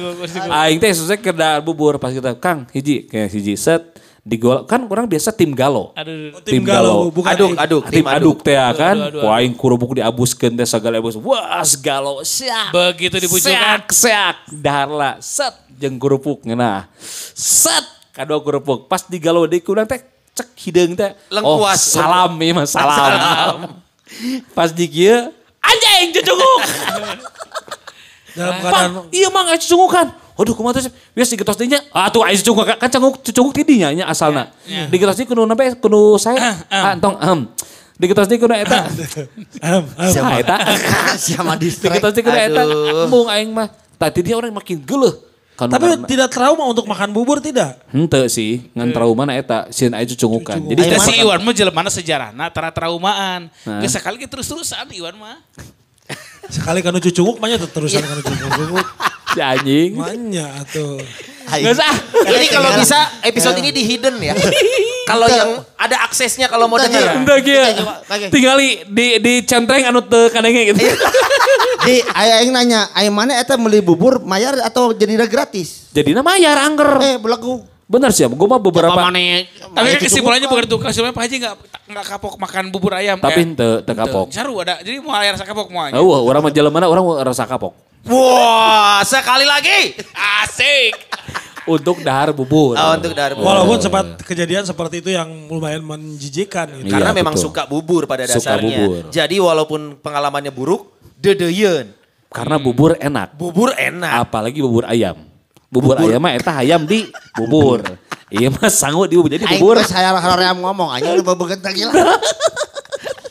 [0.50, 3.93] Aing teh susah kerda bubur pas kita Kang hiji kayak hiji set
[4.24, 5.92] digol kan orang biasa tim galo.
[5.92, 6.40] Aduh.
[6.40, 8.96] Tim galau, bukan Aduk, aduk, Tim aduk teh ya kan.
[8.96, 11.20] Aduh, aduh, Ku aing kurubuk diabuskeun teh sagala abus.
[11.20, 12.72] Wah, galo siap.
[12.72, 13.52] Begitu dibujukan.
[13.52, 16.88] Seak, seak, darla, set, jeung kerupuk ngeunah.
[17.36, 17.84] Set,
[18.16, 18.88] kadua kerupuk.
[18.88, 20.00] Pas di galau deui kurang teh
[20.32, 21.12] cek hideung teh.
[21.44, 23.76] Oh, salam ieu mah salam.
[24.56, 26.60] Pas di kieu anjing cucunguk.
[28.34, 30.23] Dalam keadaan iya mang aya cucunguk kan.
[30.34, 31.78] Waduh kumaha teh biasa digetos dinya.
[31.94, 34.50] Ah tuh aya cucunguk kan cunguk cucunguk ti dinya nya asalna.
[34.90, 36.58] Digetos di kudu nabe kudu saya.
[36.66, 37.40] Ah entong em.
[37.94, 38.90] Digetos di kudu eta.
[40.10, 40.56] Saha eta?
[41.22, 42.02] Sama distrek.
[42.02, 42.62] Digetos di kudu eta.
[43.06, 43.70] Embung aing mah.
[43.94, 45.14] Tadi dia orang makin geuleuh.
[45.54, 47.78] Kan Tapi tidak trauma untuk makan bubur tidak?
[47.94, 50.58] Henteu sih, ngan trauma na eta, sieun aya cucungukan.
[50.58, 53.46] Jadi si Iwan mah jelemana sejarahna tara traumaan.
[53.62, 53.78] Nah.
[53.78, 55.38] Geus sekali ge terus-terusan Iwan mah.
[56.50, 58.86] Sekali kanu cucunguk mah terusan kanu cucunguk.
[59.34, 59.98] si anjing.
[59.98, 61.02] Manya atuh.
[61.44, 61.92] Nggak usah.
[62.24, 64.34] Ini kalau bisa episode ini di hidden ya.
[65.04, 67.20] Kalau yang ada aksesnya kalau mau denger.
[67.20, 67.64] Entah kia.
[68.30, 70.80] Tinggali di di centreng anu teu kadenge gitu.
[71.84, 75.92] Di aya aing nanya, aya mana eta meuli bubur mayar atau jadinya gratis?
[75.92, 76.96] Jadi mayar angker.
[77.04, 78.96] Eh belagu Bener sih, gue mah beberapa.
[78.96, 80.76] Tapi kan kesimpulannya bukan itu.
[80.80, 83.20] Kesimpulannya Pak Haji nggak nggak kapok makan bubur ayam.
[83.20, 84.32] Tapi Eh, ente teu kapok.
[84.32, 84.80] Saru ada.
[84.80, 86.00] Jadi mau ayar kapok mau aja.
[86.00, 87.76] Oh, orang mah mana orang rasa kapok.
[88.08, 89.96] Wah, sekali lagi.
[90.44, 90.92] Asik.
[91.64, 92.76] Untuk dahar bubur.
[92.76, 93.48] Oh, untuk dari bubur.
[93.48, 96.92] Walaupun sempat kejadian seperti itu yang lumayan menjijikan gitu.
[96.92, 97.48] Karena Iya, memang betul.
[97.48, 98.76] suka bubur pada Suka dasarnya.
[98.84, 99.02] bubur.
[99.08, 101.92] Jadi walaupun pengalamannya buruk, dedeyen.
[102.28, 103.32] Karena bubur enak.
[103.36, 104.28] Bubur enak.
[104.28, 105.16] Apalagi bubur ayam.
[105.74, 107.82] Bubur, ayam mah eta ayam di bubur.
[108.30, 109.26] iya mah sanggup di bubur.
[109.28, 109.74] Jadi bubur.
[109.76, 112.14] geus saya hoream ngomong anjing udah bebeget lagi lah.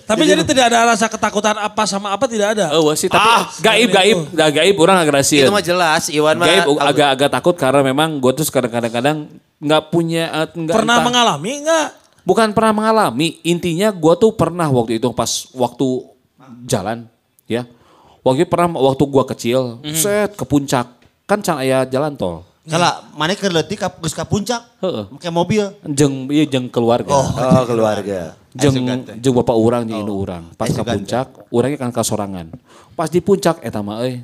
[0.03, 2.75] Tapi jadi tidak ada rasa ketakutan apa sama apa tidak ada.
[2.75, 5.47] Oh sih tapi Ah, gaib gaib dah gaib orang agak rahasia.
[5.47, 6.45] Itu mah jelas, Iwan mah.
[6.45, 11.51] Gaib agak-agak takut karena memang gue tuh kadang-kadang nggak punya eh, nggak Pernah entah- mengalami
[11.63, 11.87] enggak?
[12.23, 15.87] bukan pernah mengalami intinya gue tuh pernah waktu itu pas waktu
[16.63, 17.07] jalan
[17.45, 17.63] ya.
[18.19, 19.95] Waktu itu pernah waktu gua kecil, Mhm.
[19.95, 20.87] set ke puncak.
[21.23, 22.43] Kan can aya jalan tol.
[22.63, 24.63] Kala mana ke leutik ka geus ka puncak.
[24.79, 25.03] Heeh.
[25.11, 25.67] Make mobil.
[25.83, 27.11] Jeng iya jeng keluarga.
[27.11, 27.27] Oh
[27.69, 28.39] keluarga.
[28.55, 28.87] Jeng
[29.19, 30.43] jeng bapak urang jeung induk urang.
[30.55, 32.47] Pas ke Asugan puncak, urangnya kan kasorangan.
[32.95, 34.23] Pas di puncak eta mah euy.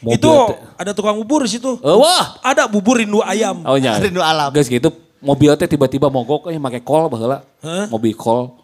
[0.00, 1.76] mobil Itu teh- ada tukang bubur di situ.
[1.76, 2.40] Eh, wah.
[2.40, 3.60] Ada bubur rindu ayam.
[3.68, 4.00] Oh nya.
[4.00, 4.48] Rindu alam.
[4.56, 4.88] Geus gitu
[5.20, 7.44] mobil teh tiba-tiba mogok euy make kol baheula.
[7.60, 7.84] Hah?
[7.92, 8.56] Mobil kol.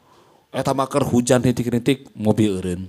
[0.48, 2.88] Eta mah keur hujan rintik-rintik mobil eureun.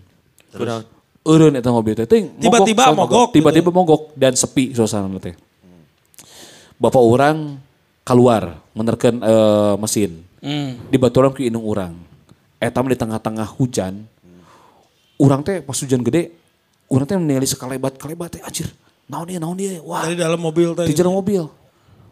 [0.56, 0.88] Terus?
[1.28, 5.36] Eureun eta mobil teh teuing Tiba-tiba mogok Tiba-tiba mogok dan sepi suasana teh.
[6.80, 7.60] Bapak orang
[8.08, 10.24] keluar menerken eh, mesin.
[10.40, 10.80] Hmm.
[10.88, 11.94] Di baturan ke indung orang.
[12.56, 14.00] Eta di tengah-tengah hujan.
[15.20, 16.32] Urang teh pas hujan gede,
[16.88, 18.72] urang teh ningali sekalebat-kalebat teh anjir.
[19.12, 19.84] Naon dia, naon dia.
[19.84, 20.88] Wah, Dari dalam mobil tadi.
[20.88, 21.44] di jero mobil.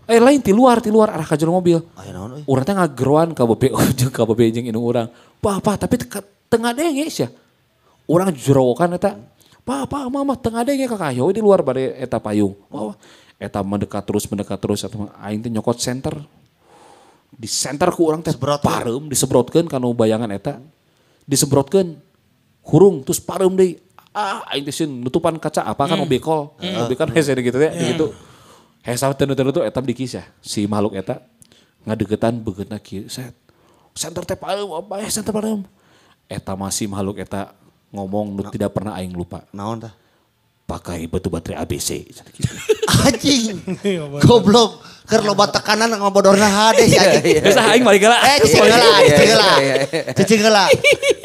[0.08, 1.80] Eh lain di luar, di luar arah ke jero mobil.
[1.96, 2.44] Aya naon euy.
[2.44, 5.08] Urang teh ngageroan ka bebe jeung ka bebe jeung indung urang.
[5.40, 5.96] Tapi
[6.52, 7.32] tengah denge sia.
[8.08, 9.20] Urang jerowokan eta.
[9.68, 12.56] Pa, pa, mama tengah denge ka kayo di luar bade eta payung.
[12.72, 12.98] Wah, wah.
[13.38, 16.16] eta mendekat terus mendekat terus mah aing teh nyokot center.
[17.30, 18.64] Di center ku urang teh Sebrot.
[18.64, 20.64] pareum disebrotkeun kanu bayangan eta.
[21.28, 22.00] Disebrotkeun
[22.64, 23.78] hurung terus pareum deui.
[24.16, 26.56] Ah, aing teh nutupan kaca apa kan mobil kol.
[26.58, 28.16] Mobil kan hese gitu ya, gitu.
[28.82, 30.24] Hesa tenu-tenu tuh etam dikis ya.
[30.40, 31.22] Si makhluk eta
[31.84, 33.36] ngadegetan begeutna kieu set.
[33.92, 35.68] Center teh pareum, apa ya center pareum.
[36.32, 37.52] Eta masih makhluk eta
[37.90, 39.44] ngomong nu tidak pernah aing lupa.
[39.52, 39.94] Naon tah?
[40.68, 42.04] Pakai batu baterai ABC.
[43.08, 43.56] Anjing.
[44.28, 44.84] Goblok.
[45.08, 47.40] Keur loba tekanan ngabodorna hade si anjing.
[47.40, 48.20] Geus aing balik heula.
[48.28, 49.52] Eh, cicing heula, cicing heula.
[50.12, 50.64] Cicing heula.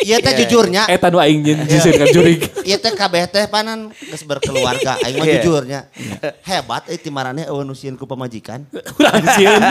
[0.02, 2.42] Ieu teh jujurnya, Eta nu aing jiseun kan jurig.
[2.62, 5.02] ieu teh kabeh teh panan geus berkeluarga.
[5.02, 5.42] Aing mah Iya.
[5.42, 5.80] jujurnya.
[6.46, 8.62] Hebat euy ti marane eueun nu sieun ku pamajikan.
[8.70, 9.62] Urang sieun.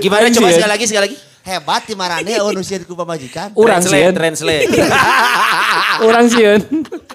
[0.00, 1.16] Gimana coba sekali lagi sekali lagi.
[1.48, 3.56] Hebat ti marane eueun nu sieun ku pamajikan.
[3.56, 4.12] Urang sieun.
[4.12, 4.68] translate.
[6.06, 6.60] Urang sieun.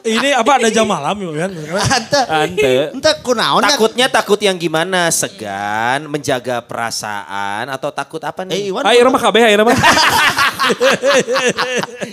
[0.02, 1.52] Ini apa ada jam malam ya kan?
[1.54, 2.22] Ante.
[2.28, 2.74] Ante.
[2.98, 3.78] Ente kunaon nya?
[3.78, 5.14] Takutnya takut yang gimana?
[5.14, 8.74] Segan, menjaga perasaan atau takut apa Eh nih?
[8.74, 8.82] Iwan.
[8.90, 9.78] Ayo mah kabeh ayo mah.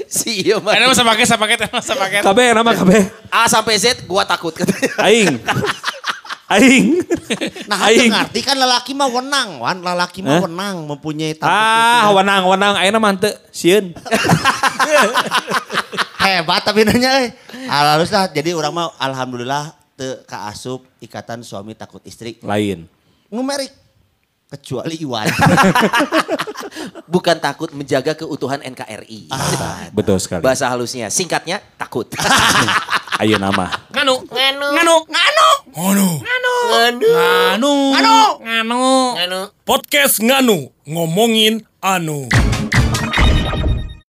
[0.05, 0.77] Si iya mah.
[0.77, 2.21] Ada masa paket, sa paket, masa paket.
[2.21, 3.01] Kabeh nama kabeh.
[3.33, 4.93] A sampai Z gua takut katanya.
[5.01, 5.41] Aing.
[6.51, 6.99] Aing.
[7.71, 8.11] Nah, Aing.
[8.11, 9.79] ngerti kan lelaki mah wenang, wan.
[9.79, 12.15] Lelaki mah wenang mempunyai tampuk Ah, pikiran.
[12.19, 13.95] wanang wanang ayeuna mah henteu sieun.
[16.21, 17.29] Hebat tapi nanya eh.
[17.67, 18.29] Halus lah.
[18.29, 22.37] Jadi orang mah alhamdulillah teu kaasup ikatan suami takut istri.
[22.43, 22.85] Lain.
[23.31, 23.71] Numerik.
[24.51, 25.31] Kecuali Iwan.
[27.07, 29.31] Bukan takut menjaga keutuhan NKRI.
[29.95, 30.43] Betul sekali.
[30.43, 32.11] Bahasa halusnya, singkatnya takut.
[33.23, 33.71] Ayo nama.
[33.95, 34.27] Nganu.
[34.27, 34.67] Nganu.
[34.75, 34.97] Nganu.
[35.07, 35.49] Nganu.
[35.71, 36.09] Nganu.
[36.27, 36.55] Nganu.
[36.67, 37.75] Nganu.
[37.95, 38.17] Nganu.
[38.43, 38.83] Nganu.
[39.15, 39.41] Nganu.
[39.63, 40.75] Podcast Nganu.
[40.83, 42.27] Ngomongin anu.